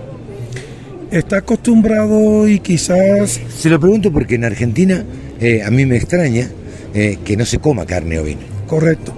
Está 1.12 1.38
acostumbrado 1.38 2.48
y 2.48 2.60
quizás... 2.60 3.42
Se 3.58 3.70
lo 3.70 3.80
pregunto 3.80 4.14
porque 4.14 4.36
en 4.36 4.46
Argentina 4.46 5.04
eh, 5.40 5.64
a 5.64 5.72
mí 5.72 5.88
me 5.88 5.98
extraña 5.98 6.48
eh, 6.94 7.18
que 7.26 7.36
no 7.36 7.46
se 7.46 7.58
coma 7.58 7.88
carne 7.88 8.20
ovina. 8.20 8.42
Correcto. 8.68 9.12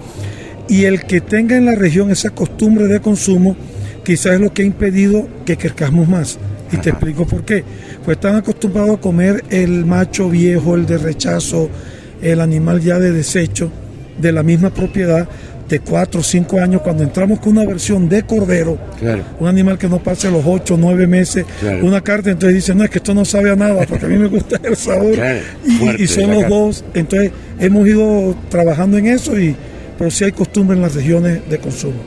Y 0.70 0.86
el 0.86 1.02
que 1.04 1.20
tenga 1.20 1.58
en 1.58 1.66
la 1.66 1.76
región 1.76 2.10
esa 2.10 2.30
costumbre 2.30 2.86
de 2.86 3.02
consumo, 3.02 3.58
quizás 4.06 4.36
es 4.36 4.40
lo 4.40 4.54
que 4.54 4.62
ha 4.62 4.66
impedido 4.66 5.28
que 5.46 5.58
crezcamos 5.58 6.08
más. 6.08 6.40
Y 6.72 6.78
te 6.78 6.90
explico 6.92 7.26
por 7.26 7.44
qué. 7.44 7.64
Pues 8.04 8.18
están 8.18 8.36
acostumbrados 8.36 8.98
a 8.98 9.02
comer 9.02 9.44
el 9.50 9.86
macho 9.86 10.30
viejo, 10.30 10.76
el 10.76 10.86
de 10.86 10.98
rechazo, 10.98 11.70
el 12.22 12.40
animal 12.42 12.82
ya 12.82 13.00
de 13.00 13.12
desecho, 13.12 13.72
de 14.18 14.32
la 14.32 14.44
misma 14.44 14.70
propiedad, 14.74 15.28
de 15.72 15.80
4 15.80 16.20
o 16.20 16.24
5 16.24 16.60
años, 16.60 16.82
cuando 16.82 17.02
entramos 17.04 17.40
con 17.40 17.54
una 17.54 17.66
versión 17.66 18.10
de 18.10 18.24
cordero, 18.24 18.78
un 19.40 19.48
animal 19.48 19.78
que 19.78 19.88
no 19.88 20.04
pase 20.04 20.30
los 20.30 20.44
8 20.46 20.74
o 20.74 20.78
9 20.78 21.08
meses, 21.08 21.46
una 21.82 22.02
carta, 22.02 22.30
entonces 22.30 22.56
dicen, 22.56 22.78
no, 22.78 22.84
es 22.84 22.90
que 22.90 22.98
esto 22.98 23.14
no 23.14 23.24
sabe 23.24 23.52
a 23.52 23.56
nada, 23.56 23.86
porque 23.88 24.06
a 24.06 24.10
mí 24.10 24.18
me 24.18 24.28
gusta 24.28 24.60
el 24.64 24.76
sabor. 24.76 25.14
y, 25.98 26.08
son 26.08 26.32
los 26.32 26.50
dos. 26.50 26.84
Entonces 26.94 27.32
hemos 27.58 27.88
ido 27.88 28.36
trabajando 28.50 28.98
en 28.98 29.08
eso, 29.08 29.40
y 29.40 29.56
pero 29.98 30.12
sí 30.12 30.26
hay 30.26 30.34
costumbre 30.34 30.76
en 30.76 30.82
las 30.82 30.94
regiones 30.94 31.48
de 31.50 31.58
consumo. 31.58 32.02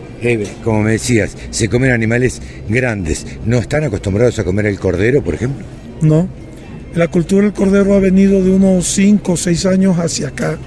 Como 0.63 0.83
me 0.83 0.93
decías, 0.93 1.37
se 1.51 1.69
comen 1.69 1.93
animales 1.93 2.41
grandes. 2.69 3.27
¿No 3.45 3.59
están 3.59 3.85
acostumbrados 3.85 4.39
a 4.39 4.45
comer 4.45 4.67
el 4.67 4.79
cordero, 4.79 5.23
por 5.23 5.35
ejemplo? 5.35 5.65
No. 6.01 6.29
La 6.95 7.09
cultura 7.09 7.43
del 7.43 7.53
cordero 7.53 7.95
ha 7.95 7.99
venido 7.99 8.43
de 8.43 8.51
unos 8.51 8.87
5 8.87 9.33
o 9.33 9.37
6 9.37 9.67
años 9.67 9.99
hacia 9.99 10.29
acá, 10.29 10.59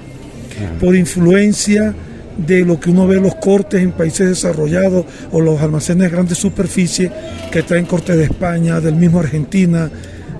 por 0.80 0.94
influencia 0.94 1.94
de 2.36 2.64
lo 2.64 2.78
que 2.78 2.90
uno 2.90 3.06
ve 3.06 3.16
los 3.16 3.34
cortes 3.36 3.82
en 3.82 3.92
países 3.92 4.28
desarrollados 4.28 5.06
o 5.32 5.40
los 5.40 5.60
almacenes 5.60 6.04
de 6.04 6.16
grandes 6.16 6.38
superficie 6.38 7.10
que 7.50 7.62
traen 7.62 7.86
cortes 7.86 8.16
de 8.16 8.24
España, 8.24 8.80
del 8.80 8.94
mismo 8.94 9.20
Argentina, 9.20 9.90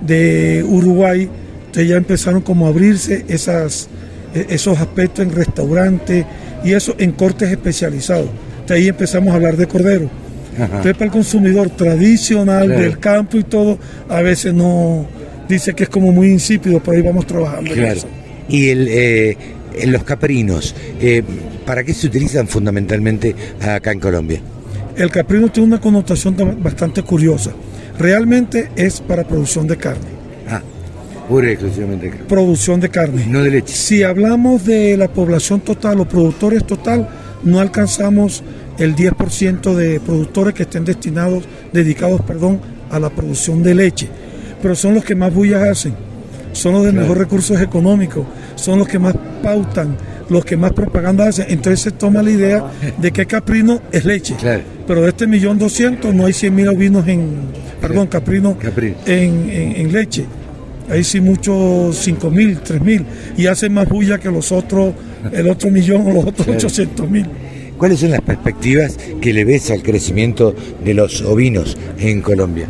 de 0.01 0.63
Uruguay. 0.67 1.27
Entonces 1.65 1.87
ya 1.87 1.97
empezaron 1.97 2.41
como 2.41 2.67
a 2.67 2.69
abrirse 2.69 3.25
esas, 3.27 3.89
e, 4.33 4.45
esos 4.49 4.79
aspectos 4.79 5.25
en 5.25 5.33
restaurantes 5.33 6.25
y 6.63 6.73
eso 6.73 6.95
en 6.97 7.11
cortes 7.11 7.51
especializados. 7.51 8.29
Ahí 8.71 8.87
empezamos 8.87 9.31
a 9.31 9.35
hablar 9.35 9.57
de 9.57 9.67
cordero. 9.67 10.09
Entonces 10.57 10.93
para 10.93 11.05
el 11.05 11.11
consumidor 11.11 11.69
tradicional 11.69 12.67
del 12.67 12.99
campo 12.99 13.37
y 13.37 13.43
todo, 13.43 13.79
a 14.09 14.21
veces 14.21 14.53
no 14.53 15.05
dice 15.47 15.73
que 15.73 15.83
es 15.83 15.89
como 15.89 16.11
muy 16.11 16.27
insípido, 16.27 16.81
pero 16.83 16.97
ahí 16.97 17.03
vamos 17.03 17.25
trabajando. 17.25 17.73
En 17.73 17.85
eso. 17.85 18.07
Y 18.47 18.69
el, 18.69 18.87
eh, 18.89 19.37
los 19.85 20.03
caprinos, 20.03 20.75
eh, 20.99 21.23
¿para 21.65 21.83
qué 21.83 21.93
se 21.93 22.07
utilizan 22.07 22.47
fundamentalmente 22.47 23.35
acá 23.61 23.91
en 23.91 23.99
Colombia? 23.99 24.41
El 24.95 25.11
caprino 25.11 25.49
tiene 25.49 25.67
una 25.67 25.79
connotación 25.79 26.35
bastante 26.61 27.03
curiosa. 27.03 27.51
Realmente 27.97 28.69
es 28.75 28.99
para 29.01 29.23
producción 29.23 29.65
de 29.67 29.77
carne. 29.77 30.19
Ah, 30.47 30.61
pura 31.27 31.49
y 31.49 31.53
exclusivamente 31.53 32.05
de 32.05 32.11
carne. 32.11 32.25
Producción 32.27 32.79
de 32.79 32.89
carne. 32.89 33.25
No 33.27 33.43
de 33.43 33.51
leche. 33.51 33.73
Si 33.73 34.03
hablamos 34.03 34.65
de 34.65 34.97
la 34.97 35.07
población 35.07 35.61
total 35.61 36.01
o 36.01 36.05
productores 36.05 36.65
total, 36.65 37.07
no 37.43 37.59
alcanzamos 37.59 38.43
el 38.79 38.95
10% 38.95 39.75
de 39.75 39.99
productores 39.99 40.53
que 40.53 40.63
estén 40.63 40.85
destinados, 40.85 41.43
dedicados, 41.71 42.21
perdón, 42.21 42.59
a 42.89 42.99
la 42.99 43.09
producción 43.09 43.61
de 43.61 43.75
leche. 43.75 44.07
Pero 44.61 44.75
son 44.75 44.95
los 44.95 45.03
que 45.03 45.15
más 45.15 45.33
bullas 45.33 45.63
hacen, 45.63 45.93
son 46.53 46.73
los 46.73 46.85
de 46.85 46.91
mejores 46.91 47.17
recursos 47.17 47.61
económicos, 47.61 48.25
son 48.55 48.79
los 48.79 48.87
que 48.87 48.99
más 48.99 49.15
pautan, 49.43 49.95
los 50.29 50.45
que 50.45 50.57
más 50.57 50.73
propaganda 50.73 51.27
hacen. 51.27 51.45
Entonces 51.49 51.81
se 51.81 51.91
toma 51.91 52.21
la 52.21 52.31
idea 52.31 52.65
de 52.97 53.11
que 53.11 53.25
caprino 53.25 53.81
es 53.91 54.05
leche. 54.05 54.35
Pero 54.87 55.01
de 55.01 55.09
este 55.09 55.27
millón 55.27 55.57
doscientos 55.59 56.13
no 56.13 56.25
hay 56.25 56.33
cien 56.33 56.55
mil 56.55 56.67
ovinos 56.67 57.07
en, 57.07 57.51
perdón, 57.81 58.07
caprino, 58.07 58.57
En, 59.05 59.91
leche. 59.91 60.25
Hay 60.89 61.03
sí 61.03 61.21
muchos 61.21 61.97
cinco 61.97 62.31
mil, 62.31 62.59
tres 62.59 62.81
mil. 62.81 63.05
Y 63.37 63.45
hacen 63.45 63.73
más 63.73 63.87
bulla 63.87 64.17
que 64.17 64.31
los 64.31 64.51
otros, 64.51 64.93
el 65.31 65.47
otro 65.49 65.69
millón 65.69 66.07
o 66.07 66.11
los 66.11 66.25
otros 66.25 66.47
ochocientos 66.47 67.09
mil. 67.09 67.27
¿Cuáles 67.79 68.01
son 68.01 68.11
las 68.11 68.21
perspectivas 68.21 68.97
que 69.19 69.33
le 69.33 69.45
ves 69.45 69.71
al 69.71 69.81
crecimiento 69.81 70.53
de 70.83 70.93
los 70.93 71.21
ovinos 71.21 71.75
en 71.97 72.21
Colombia? 72.21 72.67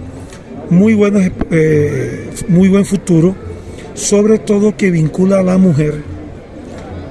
Muy, 0.69 0.93
buenos, 0.93 1.23
eh, 1.51 2.29
muy 2.47 2.69
buen 2.69 2.85
futuro, 2.85 3.35
sobre 3.95 4.37
todo 4.37 4.77
que 4.77 4.91
vincula 4.91 5.39
a 5.39 5.43
la 5.43 5.57
mujer 5.57 6.03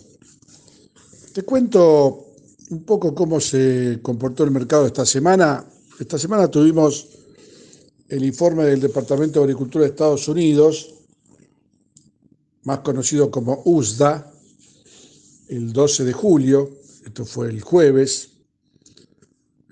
Te 1.33 1.43
cuento 1.43 2.25
un 2.69 2.83
poco 2.83 3.15
cómo 3.15 3.39
se 3.39 3.99
comportó 4.01 4.43
el 4.43 4.51
mercado 4.51 4.85
esta 4.85 5.05
semana. 5.05 5.65
Esta 5.99 6.17
semana 6.17 6.49
tuvimos 6.49 7.07
el 8.09 8.25
informe 8.25 8.65
del 8.65 8.81
Departamento 8.81 9.39
de 9.39 9.45
Agricultura 9.45 9.83
de 9.85 9.91
Estados 9.91 10.27
Unidos, 10.27 10.93
más 12.63 12.79
conocido 12.79 13.31
como 13.31 13.61
USDA, 13.65 14.33
el 15.47 15.71
12 15.71 16.05
de 16.05 16.13
julio, 16.13 16.69
esto 17.05 17.25
fue 17.25 17.49
el 17.49 17.61
jueves, 17.61 18.29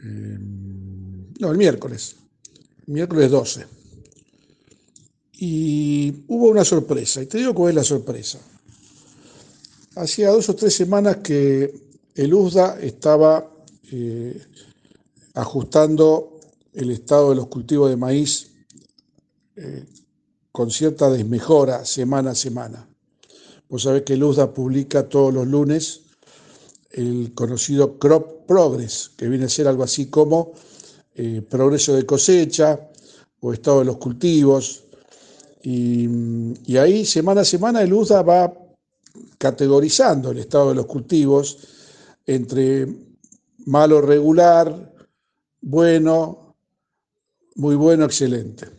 eh, 0.03 0.37
no, 1.39 1.51
el 1.51 1.57
miércoles, 1.57 2.15
miércoles 2.87 3.29
12. 3.29 3.76
Y 5.37 6.23
hubo 6.27 6.47
una 6.47 6.65
sorpresa, 6.65 7.21
y 7.21 7.27
te 7.27 7.37
digo 7.37 7.53
cuál 7.53 7.69
es 7.69 7.75
la 7.75 7.83
sorpresa. 7.83 8.39
Hacía 9.95 10.29
dos 10.29 10.49
o 10.49 10.55
tres 10.55 10.75
semanas 10.75 11.17
que 11.17 11.73
el 12.15 12.33
USDA 12.33 12.79
estaba 12.81 13.51
eh, 13.91 14.41
ajustando 15.35 16.39
el 16.73 16.91
estado 16.91 17.29
de 17.29 17.35
los 17.35 17.47
cultivos 17.47 17.89
de 17.89 17.97
maíz 17.97 18.51
eh, 19.55 19.85
con 20.51 20.71
cierta 20.71 21.09
desmejora 21.09 21.85
semana 21.85 22.31
a 22.31 22.35
semana. 22.35 22.87
Vos 23.69 23.83
sabés 23.83 24.03
que 24.03 24.13
el 24.13 24.23
USDA 24.23 24.53
publica 24.53 25.07
todos 25.07 25.33
los 25.33 25.47
lunes 25.47 26.01
el 26.91 27.33
conocido 27.35 27.99
Crop 27.99 28.47
Progress, 28.47 29.11
que 29.15 29.27
viene 29.27 29.45
a 29.45 29.49
ser 29.49 29.67
algo 29.67 29.83
así 29.83 30.07
como 30.07 30.53
eh, 31.13 31.43
progreso 31.47 31.93
de 31.95 32.05
cosecha 32.05 32.89
o 33.39 33.53
estado 33.53 33.79
de 33.79 33.85
los 33.85 33.97
cultivos. 33.97 34.83
Y, 35.63 36.77
ahí 36.77 37.05
semana 37.05 37.41
a 37.41 37.45
semana 37.45 37.81
el 37.81 37.93
USDA 37.93 38.21
va 38.21 38.53
categorizando 39.37 40.31
el 40.31 40.39
estado 40.39 40.69
de 40.69 40.75
los 40.75 40.85
cultivos 40.85 41.57
entre 42.25 42.87
malo 43.65 44.01
regular, 44.01 44.93
bueno, 45.61 46.55
muy 47.55 47.75
bueno, 47.75 48.05
excelente. 48.05 48.77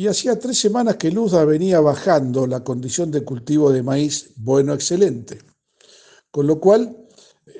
Y 0.00 0.06
hacía 0.06 0.38
tres 0.38 0.58
semanas 0.58 0.96
que 0.96 1.10
Luzda 1.10 1.44
venía 1.44 1.78
bajando 1.80 2.46
la 2.46 2.64
condición 2.64 3.10
de 3.10 3.22
cultivo 3.22 3.70
de 3.70 3.82
maíz 3.82 4.32
bueno, 4.36 4.72
excelente. 4.72 5.38
Con 6.30 6.46
lo 6.46 6.58
cual, 6.58 6.96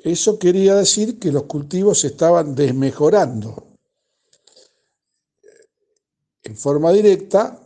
eso 0.04 0.38
quería 0.38 0.76
decir 0.76 1.18
que 1.18 1.32
los 1.32 1.42
cultivos 1.42 2.00
se 2.00 2.06
estaban 2.06 2.54
desmejorando. 2.54 3.66
En 6.42 6.56
forma 6.56 6.92
directa, 6.92 7.60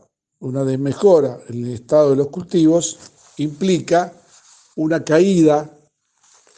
una 0.44 0.62
desmejora 0.62 1.40
en 1.48 1.64
el 1.64 1.72
estado 1.72 2.10
de 2.10 2.16
los 2.16 2.28
cultivos 2.28 2.98
implica 3.38 4.12
una 4.76 5.02
caída 5.02 5.70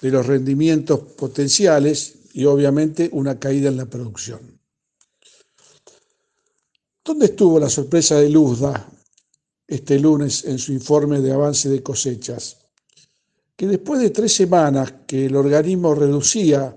de 0.01 0.11
los 0.11 0.27
rendimientos 0.27 1.01
potenciales 1.17 2.17
y 2.33 2.45
obviamente 2.45 3.09
una 3.13 3.39
caída 3.39 3.69
en 3.69 3.77
la 3.77 3.87
producción. 3.87 4.61
¿Dónde 7.05 7.27
estuvo 7.27 7.61
la 7.61 7.71
sorpresa 7.71 8.17
de 8.17 8.29
Luzda 8.29 8.89
este 9.69 9.99
lunes 10.01 10.45
en 10.45 10.59
su 10.59 10.73
informe 10.73 11.21
de 11.21 11.33
avance 11.33 11.69
de 11.69 11.83
cosechas? 11.83 12.57
Que 13.55 13.69
después 13.69 14.01
de 14.01 14.11
tres 14.11 14.35
semanas 14.35 14.93
que 15.07 15.27
el 15.27 15.37
organismo 15.37 15.95
reducía 15.95 16.77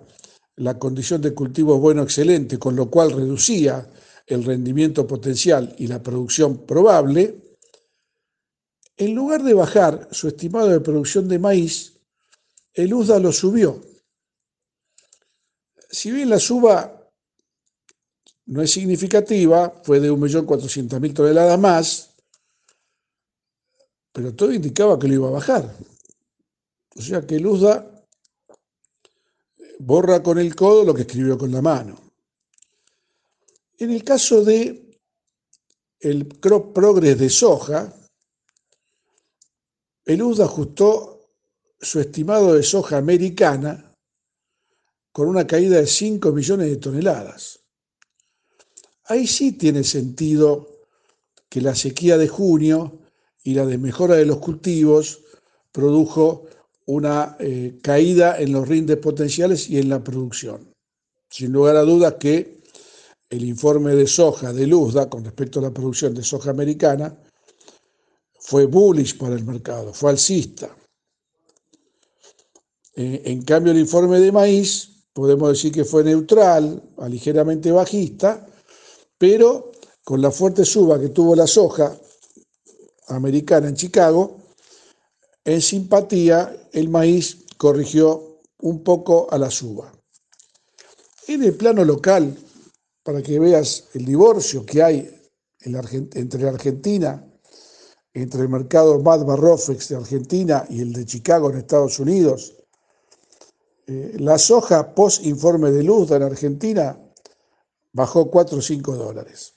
la 0.58 0.78
condición 0.78 1.22
de 1.22 1.34
cultivo 1.34 1.80
bueno 1.80 2.04
excelente, 2.04 2.60
con 2.60 2.75
lo 2.75 2.89
cual 2.89 3.12
reducía 3.12 3.89
el 4.30 4.44
rendimiento 4.44 5.08
potencial 5.08 5.76
y 5.80 5.88
la 5.88 6.02
producción 6.02 6.66
probable, 6.66 7.58
en 8.96 9.16
lugar 9.16 9.44
de 9.44 9.56
bajar 9.56 10.08
su 10.12 10.28
estimado 10.28 10.68
de 10.68 10.80
producción 10.82 11.28
de 11.28 11.40
maíz, 11.40 12.00
el 12.74 12.94
USDA 12.94 13.20
lo 13.20 13.32
subió. 13.32 13.82
Si 15.90 16.12
bien 16.12 16.30
la 16.30 16.40
suba 16.40 17.12
no 18.46 18.62
es 18.62 18.72
significativa, 18.72 19.82
fue 19.84 20.00
de 20.00 20.12
1.400.000 20.12 21.14
toneladas 21.16 21.60
más, 21.60 22.16
pero 24.12 24.36
todo 24.36 24.54
indicaba 24.54 25.00
que 25.00 25.08
lo 25.08 25.14
iba 25.16 25.28
a 25.30 25.32
bajar. 25.32 25.76
O 26.96 27.02
sea 27.02 27.26
que 27.26 27.38
el 27.38 27.48
USDA 27.48 28.06
borra 29.80 30.22
con 30.22 30.38
el 30.38 30.56
codo 30.56 30.84
lo 30.84 30.94
que 30.94 31.02
escribió 31.02 31.36
con 31.36 31.52
la 31.52 31.64
mano. 31.64 32.09
En 33.80 33.92
el 33.92 34.04
caso 34.04 34.44
de 34.44 35.00
el 36.02 36.28
crop 36.28 36.76
progress 36.76 37.18
de 37.18 37.30
soja, 37.30 37.94
el 40.06 40.22
USDA 40.22 40.46
ajustó 40.46 41.32
su 41.80 42.02
estimado 42.02 42.56
de 42.56 42.64
soja 42.64 42.98
americana 42.98 43.96
con 45.14 45.30
una 45.30 45.48
caída 45.48 45.78
de 45.78 45.88
5 45.88 46.32
millones 46.34 46.70
de 46.70 46.78
toneladas. 46.78 47.60
Ahí 49.06 49.26
sí 49.26 49.54
tiene 49.54 49.86
sentido 49.86 50.68
que 51.48 51.62
la 51.62 51.74
sequía 51.74 52.18
de 52.18 52.28
junio 52.28 53.00
y 53.44 53.54
la 53.54 53.66
desmejora 53.66 54.16
de 54.16 54.26
los 54.26 54.40
cultivos 54.40 55.22
produjo 55.72 56.48
una 56.86 57.38
eh, 57.40 57.80
caída 57.82 58.40
en 58.40 58.52
los 58.52 58.68
rindes 58.68 58.98
potenciales 58.98 59.70
y 59.70 59.80
en 59.80 59.88
la 59.88 60.04
producción. 60.04 60.74
Sin 61.30 61.54
lugar 61.54 61.78
a 61.78 61.84
dudas 61.84 62.16
que 62.20 62.59
el 63.30 63.46
informe 63.46 63.96
de 63.96 64.08
soja 64.08 64.52
de 64.52 64.66
Luzda 64.66 65.10
con 65.10 65.24
respecto 65.24 65.60
a 65.60 65.64
la 65.64 65.72
producción 65.72 66.14
de 66.14 66.24
soja 66.24 66.50
americana 66.50 67.16
fue 68.40 68.66
bullish 68.66 69.18
para 69.18 69.36
el 69.36 69.46
mercado, 69.46 69.94
fue 69.94 70.10
alcista. 70.12 70.76
Eh, 72.96 73.22
en 73.26 73.44
cambio, 73.44 73.72
el 73.72 73.80
informe 73.80 74.20
de 74.20 74.32
maíz 74.32 74.89
podemos 75.13 75.50
decir 75.50 75.72
que 75.72 75.86
fue 75.86 76.04
neutral, 76.04 76.82
a 76.98 77.08
ligeramente 77.08 77.72
bajista, 77.72 78.48
pero 79.18 79.72
con 80.04 80.22
la 80.22 80.32
fuerte 80.32 80.65
suba 80.65 81.00
que 81.00 81.10
tuvo 81.10 81.36
la 81.36 81.46
soja 81.46 81.96
americana 83.10 83.68
en 83.68 83.76
Chicago, 83.76 84.38
en 85.46 85.62
simpatía 85.62 86.70
el 86.72 86.89
maíz 86.89 87.46
corrigió 87.58 88.39
un 88.62 88.84
poco 88.84 89.28
a 89.30 89.38
la 89.38 89.52
suba. 89.52 89.92
En 91.28 91.44
el 91.44 91.54
plano 91.54 91.86
local, 91.86 92.36
para 93.10 93.24
que 93.24 93.39
veas 93.39 93.86
el 93.95 94.06
divorcio 94.06 94.63
que 94.63 94.84
hay 94.84 95.19
entre 95.63 96.48
Argentina 96.48 97.26
entre 98.13 98.43
el 98.43 98.50
mercado 98.50 99.00
Mad 99.00 99.26
Barrofex 99.26 99.89
de 99.89 99.95
Argentina 99.95 100.63
y 100.69 100.82
el 100.82 100.93
de 100.93 101.06
Chicago 101.08 101.50
en 101.50 101.58
Estados 101.58 101.98
Unidos, 101.98 102.54
eh, 103.88 104.13
la 104.19 104.38
soja 104.38 104.93
post 104.93 105.26
informe 105.26 105.72
de 105.72 105.82
luz 105.82 106.12
en 106.12 106.22
Argentina 106.22 107.00
bajó 107.93 108.30
4 108.30 108.60
o 108.60 108.62
5 108.62 108.95
dólares, 108.95 109.56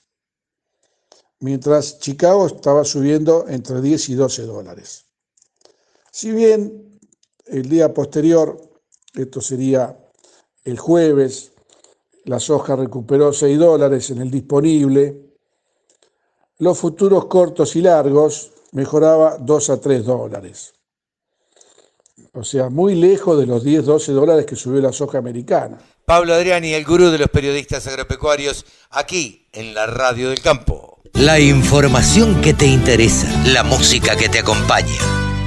mientras 1.39 1.99
Chicago 1.99 2.47
estaba 2.47 2.83
subiendo 2.83 3.47
entre 3.47 3.81
10 3.81 4.09
y 4.09 4.15
12 4.15 4.41
dólares. 4.47 5.05
Si 6.11 6.31
bien 6.31 6.99
el 7.45 7.69
día 7.69 7.93
posterior, 7.93 8.59
esto 9.13 9.41
sería 9.41 9.95
el 10.63 10.79
jueves, 10.79 11.52
la 12.25 12.39
soja 12.39 12.75
recuperó 12.75 13.33
6 13.33 13.59
dólares 13.59 14.09
en 14.11 14.21
el 14.21 14.31
disponible, 14.31 15.19
los 16.59 16.77
futuros 16.77 17.25
cortos 17.25 17.75
y 17.75 17.81
largos 17.81 18.51
mejoraba 18.71 19.37
2 19.39 19.69
a 19.69 19.81
3 19.81 20.05
dólares. 20.05 20.73
O 22.33 22.43
sea, 22.43 22.69
muy 22.69 22.95
lejos 22.95 23.39
de 23.39 23.45
los 23.45 23.63
10, 23.63 23.85
12 23.85 24.11
dólares 24.11 24.45
que 24.45 24.55
subió 24.55 24.81
la 24.81 24.91
soja 24.91 25.19
americana. 25.19 25.77
Pablo 26.05 26.33
Adriani, 26.33 26.73
el 26.73 26.83
gurú 26.83 27.11
de 27.11 27.19
los 27.19 27.29
periodistas 27.29 27.87
agropecuarios, 27.87 28.65
aquí 28.89 29.47
en 29.53 29.73
la 29.73 29.85
Radio 29.85 30.29
del 30.29 30.41
Campo. 30.41 30.99
La 31.13 31.39
información 31.39 32.41
que 32.41 32.53
te 32.53 32.65
interesa, 32.65 33.27
la 33.45 33.63
música 33.63 34.15
que 34.15 34.29
te 34.29 34.39
acompaña. 34.39 34.97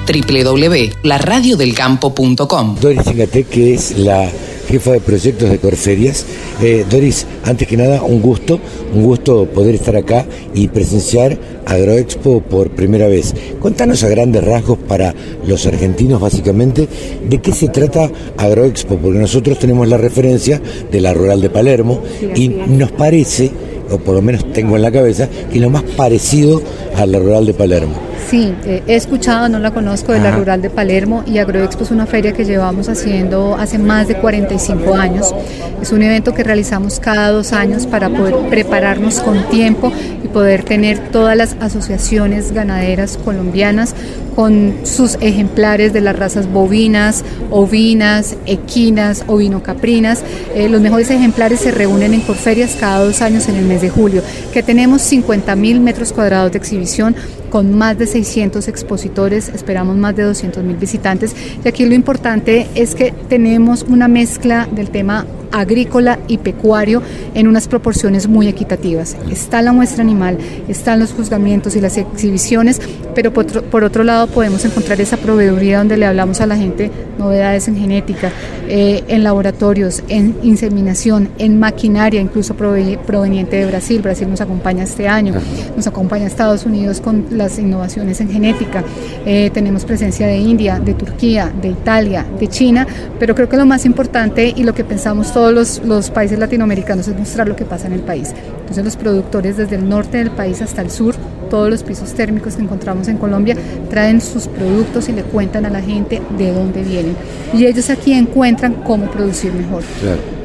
www.laradiodelcampo.com 0.07 2.77
Doris 2.81 3.03
que 3.51 3.75
es 3.75 3.99
la 3.99 4.31
jefa 4.68 4.92
de 4.92 5.00
proyectos 5.00 5.50
de 5.50 5.59
Corferias. 5.59 6.26
Eh, 6.62 6.85
Doris, 6.88 7.26
antes 7.44 7.66
que 7.66 7.76
nada, 7.76 8.02
un 8.02 8.20
gusto, 8.20 8.59
un 8.94 9.02
gusto 9.02 9.46
poder 9.46 9.74
estar 9.74 9.96
acá 9.96 10.26
y 10.55 10.68
presenciar 10.68 11.38
Agroexpo 11.66 12.40
por 12.42 12.70
primera 12.70 13.09
vez. 13.09 13.35
Contanos 13.61 14.05
a 14.05 14.09
grandes 14.09 14.44
rasgos 14.44 14.79
para 14.79 15.14
los 15.46 15.66
argentinos, 15.66 16.20
básicamente, 16.20 16.88
de 17.29 17.40
qué 17.40 17.52
se 17.52 17.68
trata 17.68 18.11
Agroexpo, 18.37 18.96
porque 18.96 19.18
nosotros 19.18 19.59
tenemos 19.59 19.88
la 19.88 19.96
referencia 19.96 20.61
de 20.90 21.00
la 21.00 21.12
Rural 21.12 21.40
de 21.40 21.50
Palermo 21.50 22.00
y 22.35 22.48
nos 22.48 22.92
parece, 22.92 23.50
o 23.90 23.98
por 23.98 24.14
lo 24.14 24.22
menos 24.22 24.52
tengo 24.52 24.76
en 24.76 24.83
la 24.83 24.92
cabeza, 24.92 25.29
que 25.52 25.59
lo 25.59 25.70
más 25.70 25.83
parecido 25.96 26.62
a 26.96 27.07
la 27.07 27.18
Rural 27.18 27.46
de 27.46 27.55
Palermo. 27.55 28.06
Sí, 28.29 28.52
eh, 28.64 28.83
he 28.88 28.96
escuchado, 28.96 29.48
no 29.48 29.59
la 29.59 29.70
conozco, 29.70 30.12
de 30.12 30.18
la 30.18 30.33
Rural 30.33 30.61
de 30.61 30.68
Palermo 30.68 31.22
y 31.26 31.38
Agroexpo 31.38 31.85
es 31.85 31.90
una 31.92 32.07
feria 32.07 32.33
que 32.33 32.44
llevamos 32.44 32.88
haciendo 32.88 33.55
hace 33.55 33.79
más 33.79 34.09
de 34.09 34.16
45 34.16 34.94
años. 34.96 35.33
Es 35.81 35.92
un 35.92 36.02
evento 36.02 36.35
que 36.35 36.42
realizamos 36.42 36.98
cada 36.98 37.31
dos 37.31 37.52
años 37.52 37.87
para 37.87 38.09
poder 38.09 38.35
prepararnos 38.50 39.20
con 39.20 39.48
tiempo 39.48 39.92
y 40.24 40.29
poder 40.29 40.64
tener 40.64 40.98
todas 41.11 41.37
las 41.37 41.57
asociaciones 41.61 42.52
ganaderas 42.52 43.16
colombianas 43.16 43.94
con 44.35 44.74
sus 44.83 45.14
ejemplares 45.20 45.92
de 45.92 46.00
las 46.00 46.18
razas 46.18 46.50
bovinas, 46.52 47.24
ovinas, 47.50 48.37
equinas, 48.44 49.24
ovino-caprinas. 49.29 50.22
Eh, 50.55 50.68
los 50.68 50.81
mejores 50.81 51.11
ejemplares 51.11 51.61
se 51.61 51.70
reúnen 51.70 52.12
en 52.12 52.20
Corferias 52.20 52.76
cada 52.79 53.05
dos 53.05 53.22
años 53.22 53.48
en 53.48 53.57
el 53.57 53.64
mes 53.64 53.81
de 53.81 53.88
julio, 53.88 54.22
que 54.52 54.62
tenemos 54.62 55.02
50 55.02 55.55
mil 55.57 55.81
metros 55.81 56.12
cuadrados 56.12 56.52
de 56.52 56.59
exhibición 56.59 57.14
con 57.57 57.73
más 57.75 57.97
de 57.97 58.07
600 58.07 58.69
expositores, 58.69 59.49
esperamos 59.49 59.97
más 59.97 60.14
de 60.14 60.25
200 60.25 60.62
mil 60.62 60.77
visitantes. 60.77 61.35
Y 61.64 61.66
aquí 61.66 61.87
lo 61.87 61.95
importante 61.95 62.66
es 62.75 62.95
que 62.95 63.12
tenemos 63.31 63.83
una 63.85 64.09
mezcla 64.09 64.69
del 64.71 64.90
tema 64.90 65.25
agrícola 65.57 66.19
y 66.29 66.38
pecuario 66.38 67.03
en 67.35 67.49
unas 67.49 67.66
proporciones 67.66 68.29
muy 68.29 68.47
equitativas. 68.47 69.16
Está 69.31 69.62
la 69.62 69.73
muestra 69.73 70.03
animal, 70.03 70.38
están 70.69 71.01
los 71.01 71.12
juzgamientos 71.12 71.77
y 71.77 71.81
las 71.81 71.97
exhibiciones, 71.97 72.81
pero 73.14 73.33
por 73.33 73.85
otro, 73.85 74.05
lado 74.05 74.27
podemos 74.27 74.64
encontrar 74.64 75.01
esa 75.01 75.16
proveeduría 75.16 75.79
donde 75.79 75.97
le 75.97 76.05
hablamos 76.05 76.40
a 76.40 76.47
la 76.47 76.57
gente 76.57 76.90
novedades 77.19 77.66
en 77.66 77.77
genética, 77.77 78.31
eh, 78.69 79.03
en 79.09 79.25
laboratorios, 79.25 80.03
en 80.09 80.37
inseminación, 80.42 81.31
en 81.38 81.59
maquinaria, 81.59 82.21
incluso 82.21 82.55
proveniente 82.55 83.57
de 83.57 83.66
Brasil. 83.66 84.03
Brasil 84.03 84.29
nos 84.29 84.42
acompaña 84.42 84.85
este 84.85 85.09
año, 85.09 85.33
nos 85.75 85.87
acompaña 85.87 86.27
Estados 86.27 86.66
Unidos 86.66 87.01
con 87.01 87.27
las 87.31 87.59
innovaciones 87.59 88.21
en 88.21 88.31
genética. 88.31 88.85
Eh, 89.25 89.51
tenemos 89.55 89.87
presencia 89.87 90.27
de 90.27 90.37
India, 90.37 90.79
de 90.79 90.92
Turquía, 90.92 91.51
de 91.62 91.69
Italia, 91.69 92.27
de 92.38 92.49
China, 92.49 92.87
pero 93.19 93.35
creo 93.35 93.49
que 93.49 93.57
lo 93.57 93.64
más 93.64 93.87
importante 93.87 94.53
y 94.55 94.62
lo 94.62 94.75
que 94.75 94.85
pensamos 94.85 95.33
todos 95.33 95.46
todos 95.47 95.55
los, 95.55 95.87
los, 95.87 96.11
países 96.11 96.41
latinoamericanos 96.41 97.07
es 97.07 97.17
mostrar 97.17 97.47
lo 97.47 97.55
que 97.55 97.65
pasa 97.65 97.87
en 97.87 97.93
el 97.93 98.01
país. 98.01 98.35
Entonces 98.61 98.85
los 98.85 98.97
productores 98.97 99.57
desde 99.57 99.77
el 99.77 99.89
norte 99.89 100.19
del 100.19 100.33
país 100.33 100.61
hasta 100.61 100.83
el 100.83 100.91
sur, 100.91 101.15
todos 101.49 101.71
los 101.71 101.85
pisos 101.85 102.15
térmicos 102.15 102.57
que 102.57 102.63
encontramos 102.63 103.07
en 103.07 103.17
Colombia, 103.17 103.57
traen 103.89 104.21
sus 104.21 104.49
productos 104.49 105.09
y 105.09 105.13
le 105.13 105.23
cuentan 105.23 105.65
a 105.65 105.71
la 105.71 105.81
gente 105.81 106.21
de 106.37 106.53
dónde 106.53 106.83
vienen. 106.83 107.15
Y 107.55 107.65
ellos 107.65 107.91
aquí 107.91 108.13
encuentran 108.13 108.75
cómo 108.83 109.09
producir 109.09 109.53
mejor. 109.53 109.85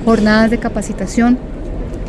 Jornadas 0.05 0.51
de 0.51 0.59
capacitación, 0.59 1.39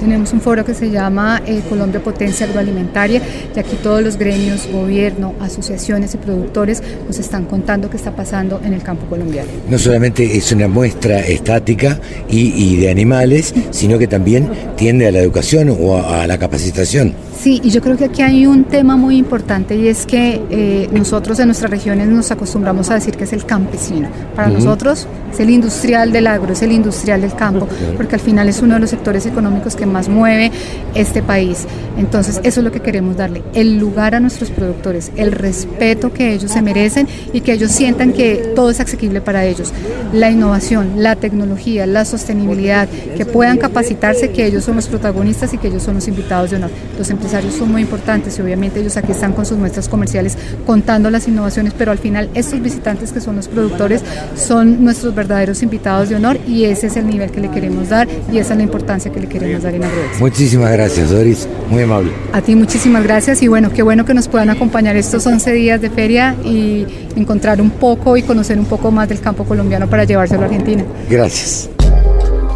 tenemos 0.02 0.32
un 0.32 0.40
foro 0.40 0.64
que 0.64 0.74
se 0.74 0.90
llama 0.90 1.42
eh, 1.46 1.62
Colombia 1.68 2.02
Potencia 2.02 2.44
Agroalimentaria 2.46 3.22
y 3.54 3.58
aquí 3.58 3.76
todos 3.82 4.02
los 4.02 4.18
gremios, 4.18 4.68
gobierno, 4.70 5.34
asociaciones 5.40 6.14
y 6.14 6.18
productores 6.18 6.82
nos 7.06 7.18
están 7.20 7.44
contando 7.44 7.88
qué 7.88 7.96
está 7.96 8.14
pasando 8.14 8.60
en 8.64 8.74
el 8.74 8.82
campo 8.82 9.06
colombiano. 9.06 9.48
No 9.70 9.78
solamente 9.78 10.36
es 10.36 10.50
una 10.50 10.66
muestra 10.66 11.20
estática 11.20 12.00
y, 12.28 12.76
de 12.76 12.90
animales, 12.90 13.54
sino 13.70 13.98
que 13.98 14.08
también 14.08 14.50
tiende 14.76 15.06
a 15.06 15.12
la 15.12 15.20
educación 15.20 15.76
o 15.80 15.96
a 15.98 16.26
la 16.26 16.36
capacitación. 16.36 17.14
Sí, 17.42 17.60
y 17.64 17.70
yo 17.70 17.80
creo 17.80 17.96
que 17.96 18.04
aquí 18.04 18.22
hay 18.22 18.46
un 18.46 18.64
tema 18.64 18.96
muy 18.96 19.16
importante 19.16 19.74
y 19.74 19.88
es 19.88 20.06
que 20.06 20.40
eh, 20.50 20.88
nosotros 20.92 21.40
en 21.40 21.46
nuestras 21.46 21.72
regiones 21.72 22.06
nos 22.06 22.30
acostumbramos 22.30 22.88
a 22.90 22.94
decir 22.94 23.16
que 23.16 23.24
es 23.24 23.32
el 23.32 23.44
campesino. 23.44 24.08
Para 24.36 24.48
nosotros 24.48 25.08
es 25.32 25.40
el 25.40 25.50
industrial 25.50 26.12
del 26.12 26.28
agro, 26.28 26.52
es 26.52 26.62
el 26.62 26.70
industrial 26.70 27.20
del 27.20 27.34
campo, 27.34 27.66
porque 27.96 28.14
al 28.14 28.20
final 28.20 28.48
es 28.48 28.62
uno 28.62 28.74
de 28.74 28.80
los 28.80 28.90
sectores 28.90 29.26
económicos 29.26 29.74
que 29.74 29.86
más 29.92 30.08
mueve 30.08 30.50
este 30.94 31.22
país. 31.22 31.66
Entonces, 31.96 32.40
eso 32.42 32.60
es 32.60 32.64
lo 32.64 32.72
que 32.72 32.80
queremos 32.80 33.16
darle, 33.16 33.42
el 33.54 33.78
lugar 33.78 34.14
a 34.14 34.20
nuestros 34.20 34.50
productores, 34.50 35.12
el 35.16 35.32
respeto 35.32 36.12
que 36.12 36.32
ellos 36.32 36.50
se 36.50 36.62
merecen 36.62 37.06
y 37.32 37.42
que 37.42 37.52
ellos 37.52 37.70
sientan 37.70 38.12
que 38.12 38.52
todo 38.54 38.70
es 38.70 38.80
asequible 38.80 39.20
para 39.20 39.44
ellos. 39.44 39.72
La 40.12 40.30
innovación, 40.30 40.94
la 40.96 41.16
tecnología, 41.16 41.86
la 41.86 42.04
sostenibilidad, 42.04 42.88
que 43.16 43.26
puedan 43.26 43.58
capacitarse, 43.58 44.30
que 44.30 44.46
ellos 44.46 44.64
son 44.64 44.76
los 44.76 44.88
protagonistas 44.88 45.52
y 45.54 45.58
que 45.58 45.68
ellos 45.68 45.82
son 45.82 45.94
los 45.94 46.08
invitados 46.08 46.50
de 46.50 46.56
honor. 46.56 46.70
Los 46.98 47.10
son 47.58 47.70
muy 47.70 47.82
importantes 47.82 48.38
y 48.38 48.42
obviamente 48.42 48.80
ellos 48.80 48.96
aquí 48.96 49.12
están 49.12 49.32
con 49.32 49.46
sus 49.46 49.58
muestras 49.58 49.88
comerciales 49.88 50.36
contando 50.66 51.10
las 51.10 51.28
innovaciones, 51.28 51.74
pero 51.76 51.92
al 51.92 51.98
final 51.98 52.30
estos 52.34 52.60
visitantes 52.60 53.12
que 53.12 53.20
son 53.20 53.36
los 53.36 53.48
productores 53.48 54.02
son 54.36 54.82
nuestros 54.84 55.14
verdaderos 55.14 55.62
invitados 55.62 56.08
de 56.08 56.16
honor 56.16 56.38
y 56.46 56.64
ese 56.64 56.86
es 56.86 56.96
el 56.96 57.06
nivel 57.06 57.30
que 57.30 57.40
le 57.40 57.50
queremos 57.50 57.88
dar 57.88 58.08
y 58.32 58.38
esa 58.38 58.54
es 58.54 58.58
la 58.58 58.62
importancia 58.64 59.12
que 59.12 59.20
le 59.20 59.28
queremos 59.28 59.62
dar 59.62 59.74
en 59.74 59.81
Muchísimas 60.18 60.72
gracias, 60.72 61.10
Doris, 61.10 61.48
muy 61.68 61.82
amable. 61.82 62.12
A 62.32 62.40
ti 62.40 62.54
muchísimas 62.54 63.02
gracias 63.02 63.42
y 63.42 63.48
bueno, 63.48 63.72
qué 63.72 63.82
bueno 63.82 64.04
que 64.04 64.14
nos 64.14 64.28
puedan 64.28 64.50
acompañar 64.50 64.96
estos 64.96 65.26
11 65.26 65.52
días 65.52 65.80
de 65.80 65.90
feria 65.90 66.36
y 66.44 66.86
encontrar 67.16 67.60
un 67.60 67.70
poco 67.70 68.16
y 68.16 68.22
conocer 68.22 68.58
un 68.58 68.66
poco 68.66 68.90
más 68.90 69.08
del 69.08 69.20
campo 69.20 69.44
colombiano 69.44 69.88
para 69.88 70.04
llevárselo 70.04 70.42
a 70.42 70.44
Argentina. 70.46 70.84
Gracias. 71.08 71.70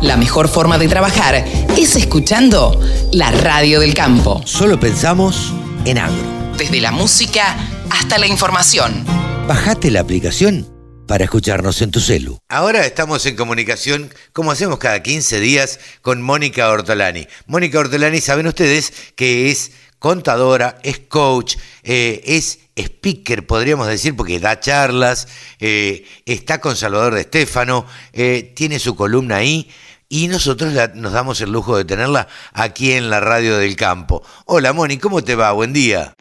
La 0.03 0.17
mejor 0.17 0.49
forma 0.49 0.79
de 0.79 0.89
trabajar 0.89 1.45
es 1.77 1.97
escuchando 1.97 2.79
la 3.13 3.31
radio 3.31 3.81
del 3.81 3.95
campo. 3.95 4.43
Solo 4.45 4.79
pensamos 4.79 5.55
en 5.85 5.99
agro. 5.99 6.23
Desde 6.59 6.81
la 6.81 6.93
música 6.93 7.57
hasta 7.91 8.19
la 8.19 8.27
información. 8.27 9.05
Bajate 9.49 9.91
la 9.91 10.01
aplicación 10.01 10.76
para 11.07 11.25
escucharnos 11.25 11.81
en 11.83 11.91
tu 11.91 12.01
celu. 12.01 12.39
Ahora 12.49 12.85
estamos 12.85 13.25
en 13.27 13.37
comunicación, 13.37 14.13
como 14.33 14.51
hacemos 14.51 14.79
cada 14.79 15.03
15 15.03 15.41
días, 15.41 15.81
con 16.03 16.23
Mónica 16.23 16.69
Ortolani. 16.69 17.27
Mónica 17.47 17.79
Ortolani, 17.79 18.21
saben 18.21 18.47
ustedes 18.47 18.93
que 19.15 19.51
es 19.51 19.73
contadora, 19.99 20.79
es 20.83 20.99
coach, 20.99 21.57
eh, 21.83 22.23
es 22.27 22.61
speaker, 22.77 23.47
podríamos 23.47 23.87
decir, 23.89 24.15
porque 24.15 24.39
da 24.39 24.61
charlas, 24.61 25.29
eh, 25.61 26.05
está 26.27 26.61
con 26.61 26.77
Salvador 26.77 27.15
de 27.15 27.23
Estéfano, 27.23 27.87
eh, 28.13 28.53
tiene 28.55 28.79
su 28.79 28.95
columna 28.95 29.37
ahí 29.37 29.71
y 30.09 30.29
nosotros 30.29 30.73
nos 30.95 31.13
damos 31.13 31.41
el 31.41 31.51
lujo 31.51 31.77
de 31.77 31.85
tenerla 31.85 32.29
aquí 32.53 32.93
en 32.93 33.11
la 33.11 33.21
radio 33.21 33.57
del 33.57 33.77
campo. 33.77 34.23
Hola 34.45 34.73
Moni, 34.73 34.99
¿cómo 34.99 35.25
te 35.25 35.35
va? 35.35 35.53
Buen 35.53 35.73
día. 35.73 36.15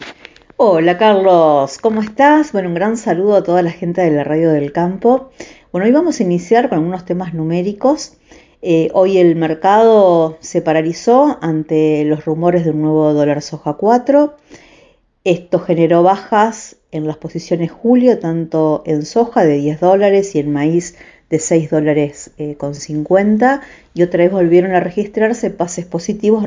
Hola 0.58 0.98
Carlos, 0.98 1.78
¿cómo 1.80 2.02
estás? 2.02 2.54
Bueno, 2.54 2.70
un 2.70 2.76
gran 2.76 2.96
saludo 2.96 3.36
a 3.36 3.44
toda 3.44 3.62
la 3.62 3.72
gente 3.72 4.00
de 4.00 4.12
la 4.12 4.24
radio 4.24 4.52
del 4.54 4.72
campo. 4.72 5.32
Bueno, 5.74 5.86
hoy 5.86 5.92
vamos 5.92 6.18
a 6.18 6.24
iniciar 6.24 6.70
con 6.70 6.78
algunos 6.78 7.04
temas 7.04 7.34
numéricos. 7.34 8.14
Eh, 8.62 8.90
hoy 8.94 9.18
el 9.18 9.36
mercado 9.36 10.38
se 10.40 10.62
paralizó 10.62 11.38
ante 11.42 12.06
los 12.06 12.24
rumores 12.24 12.64
de 12.64 12.72
un 12.72 12.84
nuevo 12.84 13.14
dólar 13.14 13.42
soja 13.42 13.74
4. 13.74 14.38
Esto 15.26 15.60
generó 15.60 16.04
bajas 16.04 16.78
en 16.92 17.06
las 17.06 17.18
posiciones 17.18 17.70
julio, 17.70 18.18
tanto 18.20 18.82
en 18.86 19.06
soja 19.06 19.44
de 19.44 19.58
10 19.58 19.82
dólares 19.82 20.36
y 20.36 20.40
en 20.40 20.54
maíz 20.54 20.96
de 21.30 21.40
6 21.40 21.70
dólares 21.70 22.32
eh, 22.38 22.56
con 22.56 22.76
50 22.76 23.62
y 23.94 24.04
otra 24.04 24.24
vez 24.24 24.32
volvieron 24.32 24.74
a 24.74 24.80
registrarse 24.80 25.50
pases 25.50 25.86
positivos 25.86 26.46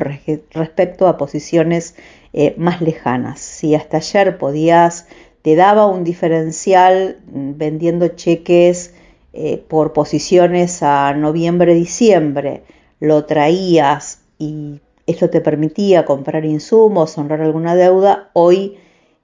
respecto 0.51 1.07
a 1.07 1.17
posiciones 1.17 1.95
eh, 2.33 2.53
más 2.57 2.81
lejanas. 2.81 3.39
Si 3.39 3.75
hasta 3.75 3.97
ayer 3.97 4.37
podías, 4.37 5.07
te 5.41 5.55
daba 5.55 5.85
un 5.87 6.03
diferencial 6.03 7.17
mm, 7.31 7.57
vendiendo 7.57 8.07
cheques 8.09 8.93
eh, 9.33 9.63
por 9.67 9.93
posiciones 9.93 10.81
a 10.81 11.13
noviembre-diciembre, 11.13 12.63
lo 12.99 13.25
traías 13.25 14.21
y 14.37 14.79
esto 15.07 15.29
te 15.29 15.41
permitía 15.41 16.05
comprar 16.05 16.45
insumos, 16.45 17.17
honrar 17.17 17.41
alguna 17.41 17.75
deuda, 17.75 18.29
hoy 18.33 18.77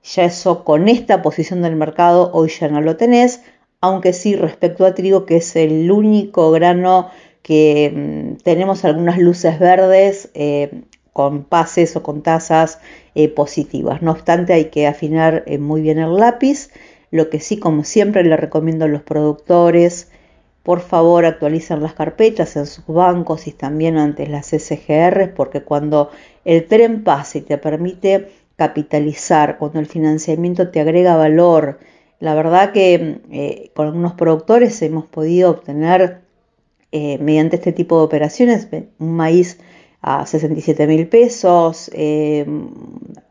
ya 0.04 0.26
eso 0.26 0.64
con 0.64 0.88
esta 0.88 1.22
posición 1.22 1.62
del 1.62 1.76
mercado, 1.76 2.32
hoy 2.34 2.50
ya 2.50 2.68
no 2.68 2.82
lo 2.82 2.96
tenés, 2.98 3.42
aunque 3.82 4.14
sí 4.14 4.36
respecto 4.36 4.86
a 4.86 4.96
trigo, 4.96 5.26
que 5.26 5.38
es 5.38 5.56
el 5.56 5.92
único 5.92 6.52
grano 6.52 7.10
que 7.42 7.92
mm, 7.96 8.44
tenemos 8.44 8.86
algunas 8.86 9.20
luces 9.20 9.60
verdes 9.60 10.30
eh, 10.34 10.84
con 11.14 11.44
pases 11.44 11.96
o 11.96 12.04
con 12.04 12.24
tasas 12.24 12.80
eh, 13.14 13.30
positivas. 13.30 14.02
No 14.02 14.12
obstante, 14.12 14.54
hay 14.54 14.66
que 14.66 14.88
afinar 14.88 15.44
eh, 15.46 15.58
muy 15.60 15.82
bien 15.82 16.00
el 16.00 16.16
lápiz. 16.16 16.72
Lo 17.12 17.30
que 17.30 17.40
sí, 17.40 17.58
como 17.58 17.84
siempre, 17.84 18.24
le 18.24 18.36
recomiendo 18.36 18.86
a 18.86 18.88
los 18.88 19.04
productores, 19.04 20.10
por 20.64 20.82
favor 20.82 21.26
actualicen 21.26 21.84
las 21.84 21.94
carpetas 21.94 22.56
en 22.56 22.66
sus 22.66 22.86
bancos 22.88 23.46
y 23.46 23.52
también 23.52 23.98
ante 23.98 24.26
las 24.26 24.48
SGR, 24.48 25.34
porque 25.36 25.62
cuando 25.62 26.10
el 26.44 26.66
tren 26.66 27.04
pasa 27.04 27.38
y 27.38 27.42
te 27.42 27.60
permite 27.60 28.30
capitalizar, 28.56 29.60
cuando 29.60 29.80
el 29.80 29.86
financiamiento 29.86 30.70
te 30.72 30.80
agrega 30.82 31.16
valor, 31.16 31.78
la 32.20 32.34
verdad 32.34 32.72
que 32.72 33.22
eh, 33.32 33.72
con 33.76 33.88
algunos 33.88 34.14
productores 34.14 34.82
hemos 34.82 35.06
podido 35.06 35.52
obtener 35.52 36.22
eh, 36.92 37.18
mediante 37.20 37.58
este 37.58 37.74
tipo 37.74 37.98
de 37.98 38.06
operaciones 38.06 38.68
un 39.00 39.16
maíz 39.16 39.60
a 40.02 40.26
67 40.26 40.88
mil 40.88 41.08
pesos, 41.08 41.90
eh, 41.94 42.46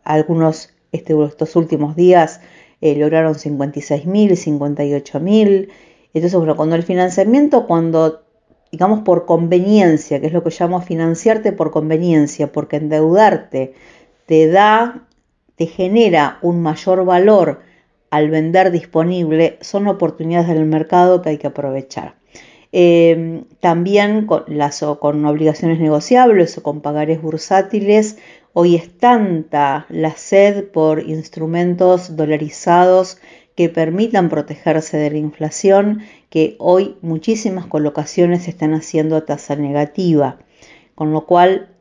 algunos 0.03 0.71
este, 0.93 1.15
estos 1.25 1.57
últimos 1.57 1.97
días 1.97 2.41
lograron 2.81 3.35
56 3.35 4.05
mil, 4.05 4.37
58 4.37 5.21
mil. 5.21 5.71
Entonces, 6.13 6.39
bueno, 6.39 6.55
cuando 6.55 6.77
el 6.77 6.83
financiamiento, 6.83 7.67
cuando 7.67 8.25
digamos 8.71 9.01
por 9.01 9.25
conveniencia, 9.25 10.21
que 10.21 10.27
es 10.27 10.33
lo 10.35 10.43
que 10.43 10.51
llamo 10.51 10.83
financiarte 10.83 11.53
por 11.53 11.71
conveniencia, 11.71 12.53
porque 12.53 12.77
endeudarte 12.77 13.73
te 14.27 14.49
da, 14.49 15.07
te 15.55 15.67
genera 15.67 16.39
un 16.43 16.61
mayor 16.61 17.05
valor 17.05 17.61
al 18.15 18.31
vender 18.31 18.71
disponible 18.71 19.59
son 19.61 19.89
oportunidades 19.89 20.47
del 20.47 20.67
mercado 20.67 21.21
que 21.21 21.31
hay 21.31 21.39
que 21.39 21.49
aprovechar. 21.49 22.15
Eh, 22.71 23.43
también 23.59 24.27
con, 24.27 24.45
las, 24.47 24.85
con 25.01 25.25
obligaciones 25.27 25.81
negociables 25.81 26.57
o 26.57 26.63
con 26.63 26.81
pagares 26.81 27.21
bursátiles, 27.21 28.19
hoy 28.53 28.77
es 28.77 28.97
tanta 28.99 29.87
la 29.89 30.13
sed 30.13 30.65
por 30.69 31.03
instrumentos 31.03 32.15
dolarizados 32.15 33.19
que 33.57 33.69
permitan 33.69 34.29
protegerse 34.29 34.97
de 34.97 35.11
la 35.11 35.19
inflación 35.19 36.03
que 36.31 36.55
hoy 36.61 36.97
muchísimas 37.03 37.67
colocaciones 37.67 38.45
se 38.45 38.51
están 38.51 38.75
haciendo 38.75 39.17
a 39.17 39.25
tasa 39.25 39.57
negativa, 39.57 40.39
con 40.95 41.11
lo 41.13 41.27
cual 41.27 41.75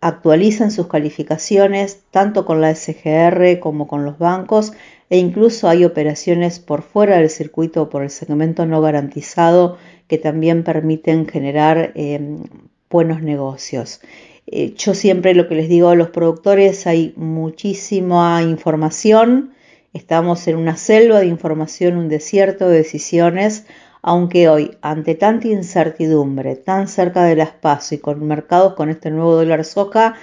actualizan 0.00 0.70
sus 0.70 0.88
calificaciones 0.88 2.02
tanto 2.10 2.44
con 2.44 2.60
la 2.60 2.74
SGR 2.74 3.58
como 3.60 3.88
con 3.88 4.04
los 4.04 4.18
bancos 4.18 4.72
e 5.10 5.18
incluso 5.18 5.68
hay 5.68 5.84
operaciones 5.84 6.60
por 6.60 6.82
fuera 6.82 7.18
del 7.18 7.30
circuito 7.30 7.82
o 7.82 7.90
por 7.90 8.02
el 8.02 8.10
segmento 8.10 8.66
no 8.66 8.80
garantizado 8.80 9.78
que 10.06 10.18
también 10.18 10.64
permiten 10.64 11.26
generar 11.26 11.92
em, 11.94 12.44
buenos 12.90 13.22
negocios. 13.22 14.00
Eh, 14.46 14.74
yo 14.76 14.94
siempre 14.94 15.34
lo 15.34 15.48
que 15.48 15.54
les 15.54 15.68
digo 15.68 15.88
a 15.88 15.94
los 15.94 16.10
productores, 16.10 16.86
hay 16.86 17.12
muchísima 17.16 18.42
información, 18.42 19.52
estamos 19.92 20.46
en 20.48 20.56
una 20.56 20.76
selva 20.76 21.20
de 21.20 21.26
información, 21.26 21.96
un 21.96 22.08
desierto 22.08 22.68
de 22.68 22.78
decisiones, 22.78 23.66
aunque 24.00 24.48
hoy, 24.48 24.76
ante 24.80 25.14
tanta 25.14 25.48
incertidumbre, 25.48 26.56
tan 26.56 26.88
cerca 26.88 27.24
de 27.24 27.36
las 27.36 27.50
pasos 27.50 27.92
y 27.92 27.98
con 27.98 28.26
mercados 28.26 28.74
con 28.74 28.90
este 28.90 29.10
nuevo 29.10 29.34
dólar 29.34 29.64
soca, 29.64 30.14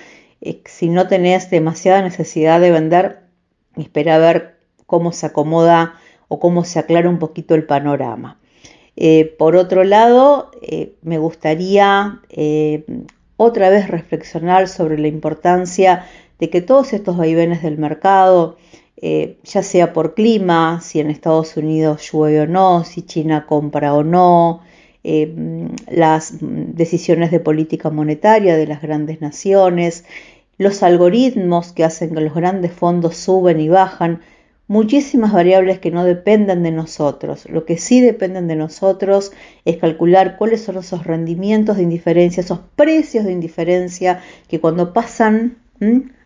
eh, 0.41 0.62
si 0.65 0.89
no 0.89 1.08
tenés 1.08 1.50
demasiada 1.50 2.02
necesidad 2.02 2.60
de 2.62 2.71
vender, 2.71 3.19
espera 3.78 4.15
a 4.15 4.19
ver 4.19 4.55
cómo 4.86 5.12
se 5.12 5.26
acomoda 5.26 5.95
o 6.28 6.39
cómo 6.39 6.63
se 6.63 6.80
aclara 6.80 7.10
un 7.10 7.19
poquito 7.19 7.56
el 7.56 7.65
panorama. 7.65 8.39
Eh, 8.95 9.36
por 9.38 9.56
otro 9.56 9.84
lado, 9.84 10.52
eh, 10.62 10.95
me 11.02 11.17
gustaría 11.17 12.21
eh, 12.30 12.86
otra 13.38 13.69
vez 13.69 13.89
reflexionar 13.89 14.67
sobre 14.67 14.98
la 14.98 15.08
importancia 15.08 16.06
de 16.39 16.50
que 16.50 16.62
todos 16.62 16.93
estos 16.93 17.17
vaivenes 17.17 17.62
del 17.62 17.78
mercado, 17.78 18.58
ya 19.43 19.62
sea 19.62 19.93
por 19.93 20.15
clima, 20.15 20.82
si 20.82 21.00
en 21.00 21.12
Estados 21.12 21.58
Unidos 21.58 22.10
llueve 22.12 22.41
o 22.41 22.48
no, 22.48 22.84
si 22.86 23.04
China 23.04 23.45
compra 23.45 23.93
o 23.93 24.04
no, 24.04 24.62
las 25.88 26.38
decisiones 26.39 27.30
de 27.30 27.39
política 27.39 27.91
monetaria 27.91 28.58
de 28.58 28.65
las 28.65 28.82
grandes 28.82 29.21
naciones, 29.21 30.06
los 30.58 30.82
algoritmos 30.82 31.71
que 31.71 31.84
hacen 31.84 32.15
que 32.15 32.21
los 32.21 32.34
grandes 32.34 32.71
fondos 32.71 33.15
suben 33.15 33.60
y 33.60 33.69
bajan, 33.69 34.21
muchísimas 34.67 35.32
variables 35.32 35.80
que 35.80 35.91
no 35.91 36.04
dependen 36.04 36.63
de 36.63 36.71
nosotros. 36.71 37.47
Lo 37.49 37.65
que 37.65 37.78
sí 37.78 38.01
dependen 38.01 38.47
de 38.47 38.56
nosotros 38.56 39.32
es 39.63 39.78
calcular 39.78 40.38
cuáles 40.38 40.62
son 40.62 40.78
esos 40.78 41.06
rendimientos 41.06 41.78
de 41.78 41.84
indiferencia, 41.84 42.41
esos 42.41 42.60
precios 42.75 43.25
de 43.25 43.32
indiferencia 43.32 44.21
que 44.47 44.60
cuando 44.60 44.93
pasan 44.93 45.58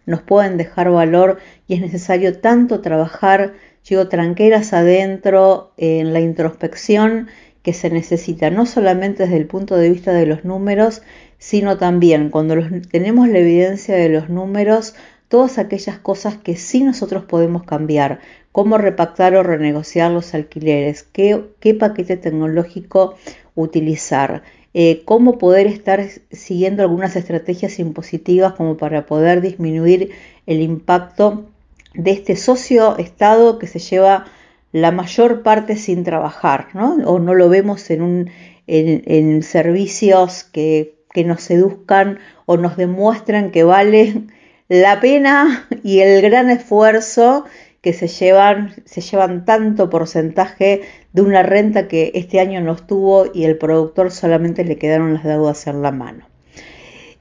nos 0.06 0.22
pueden 0.22 0.58
dejar 0.58 0.90
valor 0.90 1.40
y 1.68 1.74
es 1.76 1.82
necesario 1.82 2.40
tanto 2.40 2.82
trabajar, 2.82 3.54
llego 3.88 4.08
tranqueras 4.08 4.74
adentro 4.74 5.72
en 5.78 6.14
la 6.14 6.20
introspección 6.20 7.28
que 7.62 7.74
se 7.74 7.90
necesita, 7.90 8.50
no 8.50 8.66
solamente 8.66 9.24
desde 9.24 9.38
el 9.38 9.46
punto 9.46 9.76
de 9.76 9.90
vista 9.90 10.14
de 10.14 10.26
los 10.26 10.46
números, 10.46 11.02
sino 11.38 11.78
también 11.78 12.30
cuando 12.30 12.56
tenemos 12.90 13.28
la 13.28 13.40
evidencia 13.40 13.96
de 13.96 14.10
los 14.10 14.30
números, 14.30 14.96
todas 15.30 15.60
aquellas 15.60 16.00
cosas 16.00 16.38
que 16.38 16.58
sí 16.58 16.84
nosotros 16.84 17.24
podemos 17.24 17.64
cambiar, 17.64 18.20
cómo 18.52 18.78
repactar 18.78 19.36
o 19.36 19.44
renegociar 19.44 20.12
los 20.12 20.34
alquileres, 20.34 21.04
qué, 21.04 21.74
paquete 21.80 22.18
tecnológico 22.18 23.16
utilizar, 23.56 24.44
eh, 24.74 25.04
cómo 25.06 25.38
poder 25.38 25.68
estar 25.68 26.04
siguiendo 26.32 26.84
algunas 26.84 27.16
estrategias 27.16 27.80
impositivas 27.80 28.54
como 28.54 28.76
para 28.78 29.06
poder 29.06 29.42
disminuir 29.42 30.12
el 30.46 30.62
impacto 30.62 31.46
de 31.94 32.12
este 32.12 32.36
socio 32.36 32.98
estado 32.98 33.60
que 33.60 33.68
se 33.68 33.80
lleva 33.80 34.26
la 34.72 34.92
mayor 34.92 35.42
parte 35.44 35.76
sin 35.76 36.04
trabajar, 36.04 36.68
¿no? 36.74 36.96
O 37.06 37.20
no 37.20 37.34
lo 37.34 37.50
vemos 37.50 37.90
en, 37.90 38.02
un, 38.02 38.32
en, 38.68 39.42
servicios 39.42 40.44
que, 40.44 40.96
que 41.12 41.24
nos 41.24 41.42
seduzcan 41.42 42.20
o 42.46 42.58
nos 42.58 42.78
demuestran 42.78 43.52
que 43.52 43.64
vale 43.64 44.28
la 44.70 45.02
pena 45.02 45.68
y 45.84 46.00
el 46.00 46.22
gran 46.22 46.50
esfuerzo 46.50 47.46
que 47.82 47.94
se 47.94 48.08
llevan, 48.08 48.76
se 48.86 49.02
llevan 49.02 49.46
tanto 49.46 49.90
porcentaje 49.90 50.82
de 51.12 51.22
una 51.22 51.44
renta 51.44 51.88
que 51.88 52.12
este 52.14 52.40
año 52.40 52.62
no 52.62 52.74
estuvo 52.74 53.26
y 53.34 53.46
el 53.46 53.58
productor 53.58 54.12
solamente 54.12 54.64
le 54.64 54.78
quedaron 54.78 55.14
las 55.14 55.24
deudas 55.24 55.66
en 55.68 55.82
la 55.82 55.92
mano. 55.92 56.26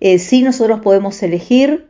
Eh, 0.01 0.19
si 0.19 0.43
nosotros 0.43 0.81
podemos 0.81 1.23
elegir 1.23 1.89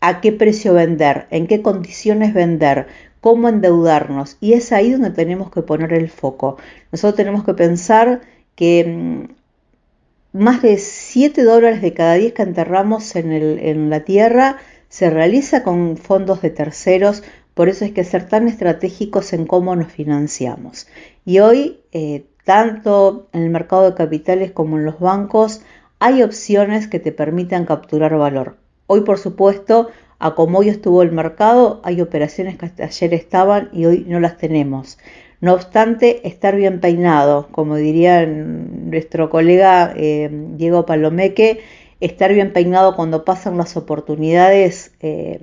a 0.00 0.20
qué 0.20 0.32
precio 0.32 0.74
vender, 0.74 1.26
en 1.30 1.46
qué 1.46 1.62
condiciones 1.62 2.34
vender, 2.34 2.86
cómo 3.20 3.48
endeudarnos 3.48 4.36
y 4.40 4.52
es 4.52 4.72
ahí 4.72 4.92
donde 4.92 5.10
tenemos 5.10 5.50
que 5.50 5.62
poner 5.62 5.92
el 5.92 6.08
foco. 6.08 6.56
Nosotros 6.92 7.16
tenemos 7.16 7.44
que 7.44 7.54
pensar 7.54 8.20
que 8.54 8.84
mm, 8.84 10.38
más 10.38 10.62
de 10.62 10.76
7 10.76 11.42
dólares 11.42 11.82
de 11.82 11.94
cada 11.94 12.14
10 12.14 12.32
que 12.32 12.42
enterramos 12.42 13.16
en, 13.16 13.32
en 13.32 13.90
la 13.90 14.04
tierra 14.04 14.58
se 14.88 15.10
realiza 15.10 15.62
con 15.62 15.96
fondos 15.96 16.42
de 16.42 16.50
terceros, 16.50 17.22
por 17.54 17.68
eso 17.68 17.84
hay 17.84 17.90
que 17.92 18.04
ser 18.04 18.28
tan 18.28 18.48
estratégicos 18.48 19.32
en 19.32 19.46
cómo 19.46 19.74
nos 19.76 19.92
financiamos. 19.92 20.86
Y 21.24 21.40
hoy, 21.40 21.80
eh, 21.92 22.24
tanto 22.44 23.28
en 23.32 23.42
el 23.42 23.50
mercado 23.50 23.90
de 23.90 23.96
capitales 23.96 24.52
como 24.52 24.78
en 24.78 24.84
los 24.84 25.00
bancos, 25.00 25.62
hay 25.98 26.22
opciones 26.22 26.86
que 26.88 27.00
te 27.00 27.12
permitan 27.12 27.66
capturar 27.66 28.16
valor. 28.16 28.56
Hoy, 28.86 29.02
por 29.02 29.18
supuesto, 29.18 29.88
a 30.18 30.34
como 30.34 30.58
hoy 30.58 30.68
estuvo 30.68 31.02
el 31.02 31.12
mercado, 31.12 31.80
hay 31.84 32.00
operaciones 32.00 32.56
que 32.56 32.66
hasta 32.66 32.84
ayer 32.84 33.14
estaban 33.14 33.68
y 33.72 33.86
hoy 33.86 34.04
no 34.08 34.20
las 34.20 34.38
tenemos. 34.38 34.98
No 35.40 35.54
obstante, 35.54 36.26
estar 36.26 36.56
bien 36.56 36.80
peinado, 36.80 37.48
como 37.52 37.76
diría 37.76 38.26
nuestro 38.26 39.30
colega 39.30 39.92
eh, 39.96 40.28
Diego 40.56 40.86
Palomeque, 40.86 41.60
estar 42.00 42.32
bien 42.32 42.52
peinado 42.52 42.94
cuando 42.96 43.24
pasan 43.24 43.56
las 43.56 43.76
oportunidades, 43.76 44.92
eh, 45.00 45.42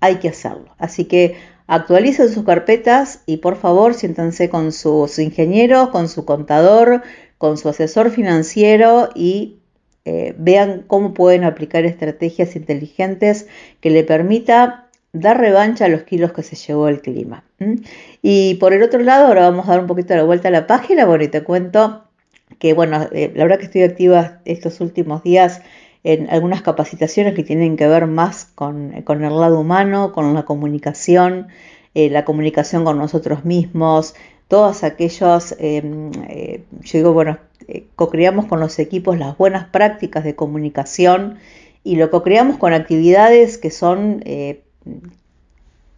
hay 0.00 0.16
que 0.16 0.28
hacerlo. 0.28 0.74
Así 0.78 1.06
que 1.06 1.36
actualicen 1.66 2.28
sus 2.28 2.44
carpetas 2.44 3.22
y 3.26 3.38
por 3.38 3.56
favor 3.56 3.94
siéntanse 3.94 4.50
con 4.50 4.72
sus 4.72 5.18
ingenieros, 5.18 5.88
con 5.88 6.08
su 6.08 6.24
contador, 6.24 7.02
con 7.38 7.56
su 7.56 7.68
asesor 7.68 8.10
financiero 8.10 9.08
y 9.14 9.60
eh, 10.04 10.34
vean 10.36 10.84
cómo 10.86 11.14
pueden 11.14 11.44
aplicar 11.44 11.86
estrategias 11.86 12.56
inteligentes 12.56 13.46
que 13.80 13.88
le 13.88 14.04
permita 14.04 14.88
dar 15.14 15.40
revancha 15.40 15.86
a 15.86 15.88
los 15.88 16.02
kilos 16.02 16.32
que 16.32 16.42
se 16.42 16.56
llevó 16.56 16.88
el 16.88 17.00
clima. 17.00 17.44
Y 18.20 18.54
por 18.56 18.74
el 18.74 18.82
otro 18.82 19.00
lado, 19.00 19.28
ahora 19.28 19.48
vamos 19.48 19.66
a 19.66 19.72
dar 19.72 19.80
un 19.80 19.86
poquito 19.86 20.14
la 20.14 20.24
vuelta 20.24 20.48
a 20.48 20.50
la 20.50 20.66
página, 20.66 21.06
bueno, 21.06 21.24
y 21.24 21.28
te 21.28 21.42
cuento 21.42 22.04
que, 22.58 22.74
bueno, 22.74 23.08
eh, 23.12 23.32
la 23.34 23.44
verdad 23.44 23.58
que 23.58 23.64
estoy 23.66 23.82
activa 23.84 24.40
estos 24.44 24.80
últimos 24.80 25.22
días 25.22 25.62
en 26.04 26.28
algunas 26.28 26.60
capacitaciones 26.60 27.34
que 27.34 27.42
tienen 27.42 27.76
que 27.76 27.88
ver 27.88 28.06
más 28.06 28.44
con, 28.44 28.92
el 28.94 29.40
lado 29.40 29.58
humano, 29.58 30.12
con 30.12 30.34
la 30.34 30.44
comunicación, 30.44 31.48
eh, 31.94 32.10
la 32.10 32.26
comunicación 32.26 32.84
con 32.84 32.98
nosotros 32.98 33.46
mismos, 33.46 34.14
todos 34.48 34.84
aquellos, 34.84 35.56
em, 35.58 36.10
eh, 36.28 36.62
yo 36.82 36.98
digo, 36.98 37.14
bueno, 37.14 37.38
eh, 37.68 37.86
co-creamos 37.96 38.44
con 38.44 38.60
los 38.60 38.78
equipos 38.78 39.18
las 39.18 39.38
buenas 39.38 39.68
prácticas 39.68 40.24
de 40.24 40.36
comunicación 40.36 41.38
y 41.82 41.96
lo 41.96 42.10
co-creamos 42.10 42.58
con 42.58 42.74
actividades 42.74 43.56
que 43.56 43.70
son 43.70 44.22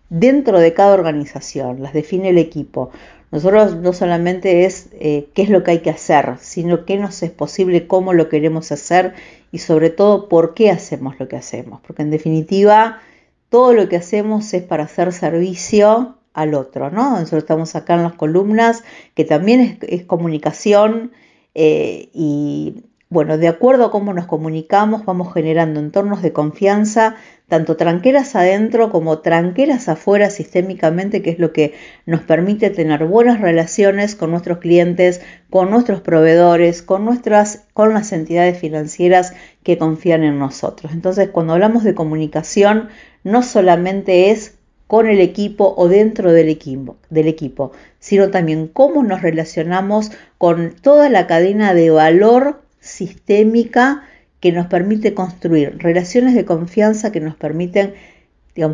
dentro 0.09 0.61
de 0.61 0.73
cada 0.73 0.95
organización, 0.95 1.83
las 1.83 1.93
define 1.93 2.29
el 2.29 2.39
equipo. 2.39 2.91
Nosotros 3.33 3.75
no 3.77 3.93
solamente 3.93 4.65
es 4.65 4.89
qué 5.01 5.33
es 5.35 5.51
lo 5.51 5.65
que 5.65 5.73
hay 5.73 5.79
que 5.81 5.91
hacer, 5.91 6.37
sino 6.41 6.85
qué 6.85 6.97
nos 6.97 7.23
es 7.25 7.33
posible, 7.33 7.89
cómo 7.89 8.13
lo 8.13 8.29
queremos 8.29 8.71
hacer 8.71 9.15
y 9.57 9.59
sobre 9.59 9.89
todo 9.89 10.29
por 10.29 10.53
qué 10.53 10.71
hacemos 10.71 11.19
lo 11.19 11.29
que 11.29 11.37
hacemos. 11.37 11.81
Porque 11.81 12.03
en 12.03 12.11
definitiva 12.11 13.01
todo 13.49 13.73
lo 13.73 13.89
que 13.89 13.97
hacemos 13.97 14.53
es 14.53 14.63
para 14.63 14.85
hacer 14.85 15.15
servicio 15.15 16.19
al 16.35 16.53
otro, 16.53 16.91
¿no? 16.91 17.13
Nosotros 17.13 17.45
estamos 17.45 17.75
acá 17.75 17.95
en 17.95 18.03
las 18.03 18.13
columnas, 18.13 18.85
que 19.15 19.25
también 19.25 19.79
es, 19.81 20.05
comunicación 20.05 21.11
eh, 21.55 22.11
y 22.13 22.85
bueno, 23.09 23.39
de 23.39 23.47
acuerdo 23.47 23.87
a 23.87 23.91
cómo 23.93 24.13
nos 24.13 24.27
comunicamos, 24.27 25.05
vamos 25.05 25.33
generando 25.33 25.79
entornos 25.79 26.23
de 26.23 26.33
confianza, 26.33 27.15
tanto 27.47 27.77
tranqueras 27.77 28.35
adentro 28.35 28.91
como 28.91 29.21
tranqueras 29.21 29.89
afuera 29.89 30.29
sistémicamente, 30.29 31.23
que 31.23 31.31
es 31.31 31.39
lo 31.39 31.53
que 31.53 31.75
nos 32.05 32.23
permite 32.23 32.69
tener 32.71 33.05
buenas 33.05 33.41
relaciones 33.41 34.17
con 34.17 34.33
nuestros 34.33 34.59
clientes, 34.59 35.21
con 35.51 35.71
nuestros 35.71 36.01
proveedores, 36.01 36.83
con 36.83 37.05
nuestras, 37.05 37.67
con 37.75 37.95
las 37.95 38.13
entidades 38.13 38.59
financieras 38.59 39.35
que 39.63 39.79
confían 39.79 40.25
en 40.25 40.41
nosotros. 40.41 40.93
Entonces, 40.93 41.29
cuando 41.31 41.53
hablamos 41.53 41.85
de 41.85 41.95
comunicación, 41.95 42.89
no 43.23 43.45
solamente 43.45 44.33
es 44.33 44.59
con 44.89 45.07
el 45.07 45.21
equipo 45.21 45.75
o 45.77 45.89
dentro 45.89 46.33
del 46.33 46.49
equipo, 46.49 46.97
del 47.11 47.29
equipo, 47.29 47.71
sino 48.01 48.31
también 48.31 48.67
cómo 48.67 49.05
nos 49.05 49.23
relacionamos 49.23 50.11
con 50.39 50.73
toda 50.73 51.09
la 51.09 51.29
cadena 51.29 51.73
de 51.73 51.91
valor 51.91 52.66
sistémica 52.87 54.03
que 54.41 54.53
nos 54.53 54.67
permite 54.67 55.15
construir 55.15 55.77
relaciones 55.79 56.35
de 56.35 56.45
confianza 56.45 57.13
que 57.13 57.21
nos 57.21 57.35
permiten 57.37 57.95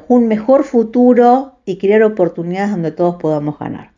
un 0.08 0.28
mejor 0.28 0.64
futuro 0.64 1.54
y 1.64 1.78
crear 1.78 2.02
oportunidades 2.02 2.70
donde 2.70 2.92
todos 2.92 3.16
podamos 3.16 3.58
ganar. 3.58 3.92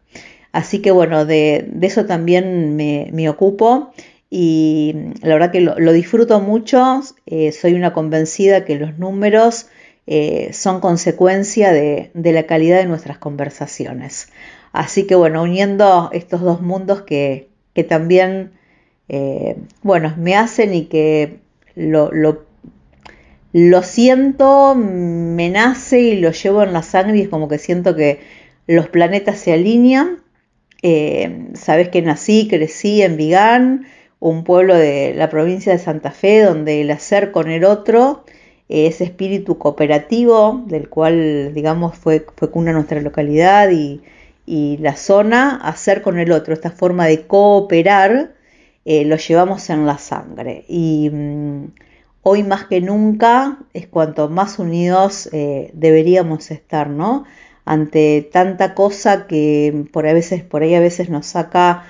Así 0.52 0.80
que 0.80 0.90
bueno, 0.90 1.24
de, 1.24 1.70
eso 1.82 2.06
también 2.06 2.76
me, 2.76 3.28
ocupo 3.28 3.92
y 4.30 4.94
la 5.20 5.34
verdad 5.34 5.50
que 5.50 5.60
lo, 5.60 5.92
disfruto 5.92 6.40
mucho. 6.40 7.00
Eh, 7.26 7.52
soy 7.52 7.74
una 7.74 7.92
convencida 7.92 8.64
que 8.64 8.76
los 8.76 8.98
números 8.98 9.66
eh, 10.06 10.50
son 10.52 10.80
consecuencia 10.80 11.72
de, 11.72 12.10
la 12.14 12.44
calidad 12.44 12.78
de 12.78 12.86
nuestras 12.86 13.18
conversaciones. 13.18 14.28
Así 14.72 15.06
que 15.06 15.14
bueno, 15.16 15.42
uniendo 15.42 16.10
estos 16.12 16.40
dos 16.40 16.60
mundos 16.60 17.02
que 17.02 17.48
también 17.88 18.52
eh, 19.08 19.56
bueno, 19.82 20.14
me 20.18 20.34
hacen 20.36 20.74
y 20.74 20.86
que 20.86 21.38
lo, 21.74 22.42
siento, 23.82 24.74
me 24.74 25.50
nace 25.50 26.00
y 26.00 26.20
lo 26.20 26.32
llevo 26.32 26.62
en 26.62 26.72
la 26.72 26.82
sangre 26.82 27.18
y 27.18 27.22
es 27.22 27.28
como 27.28 27.48
que 27.48 27.58
siento 27.58 27.94
que 27.94 28.20
los 28.66 28.88
planetas 28.88 29.38
se 29.38 29.52
alinean. 29.52 30.20
Eh, 30.82 31.48
sabes 31.54 31.88
que 31.88 32.02
nací, 32.02 32.48
crecí 32.48 33.02
en 33.02 33.16
Vigán, 33.16 33.86
un 34.20 34.44
pueblo 34.44 34.74
de 34.76 35.14
la 35.14 35.30
provincia 35.30 35.72
de 35.72 35.78
Santa 35.78 36.10
Fe, 36.10 36.42
donde 36.42 36.80
el 36.80 36.90
hacer 36.90 37.30
con 37.30 37.50
el 37.50 37.64
otro, 37.64 38.24
ese 38.68 39.04
espíritu 39.04 39.58
cooperativo, 39.58 40.62
del 40.66 40.88
cual, 40.88 41.52
digamos, 41.54 41.96
fue, 41.96 42.24
cuna 42.24 42.72
nuestra 42.72 43.00
localidad 43.00 43.70
y 43.70 44.78
la 44.78 44.96
zona, 44.96 45.56
hacer 45.56 46.02
con 46.02 46.18
el 46.18 46.32
otro, 46.32 46.54
esta 46.54 46.70
forma 46.70 47.06
de 47.06 47.26
cooperar, 47.26 48.33
eh, 48.84 49.04
lo 49.04 49.16
llevamos 49.16 49.70
en 49.70 49.86
la 49.86 49.98
sangre. 49.98 50.64
Y 50.68 51.10
mm, 51.10 51.66
hoy 52.22 52.42
más 52.42 52.66
que 52.66 52.80
nunca 52.80 53.58
es 53.72 53.86
cuanto 53.86 54.28
más 54.28 54.58
unidos 54.58 55.28
eh, 55.32 55.70
deberíamos 55.74 56.50
estar, 56.50 56.88
¿no? 56.90 57.24
Ante 57.64 58.28
tanta 58.32 58.74
cosa 58.74 59.26
que 59.26 59.86
por, 59.92 60.06
a 60.06 60.12
veces, 60.12 60.42
por 60.42 60.62
ahí 60.62 60.74
a 60.74 60.80
veces 60.80 61.10
nos 61.10 61.26
saca, 61.26 61.84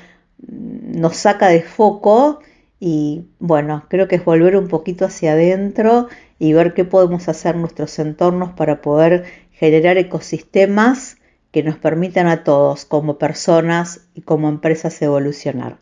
mm, 0.47 1.01
nos 1.01 1.17
saca 1.17 1.49
de 1.49 1.63
foco 1.63 2.41
y 2.81 3.29
bueno, 3.39 3.87
creo 3.89 4.09
que 4.09 4.17
es 4.17 4.25
volver 4.25 4.57
un 4.57 4.69
poquito 4.69 5.07
hacia 5.07 5.33
adentro 5.33 6.09
y 6.39 6.53
ver 6.53 6.75
qué 6.75 6.85
podemos 6.85 7.29
hacer 7.29 7.57
nuestros 7.57 7.99
entornos 7.99 8.53
para 8.53 8.83
poder 8.83 9.25
generar 9.53 9.97
ecosistemas 9.99 11.17
que 11.51 11.63
nos 11.63 11.79
permitan 11.79 12.27
a 12.27 12.45
todos 12.45 12.85
como 12.85 13.17
personas 13.17 14.01
y 14.15 14.23
como 14.23 14.49
empresas 14.49 15.01
evolucionar. 15.03 15.79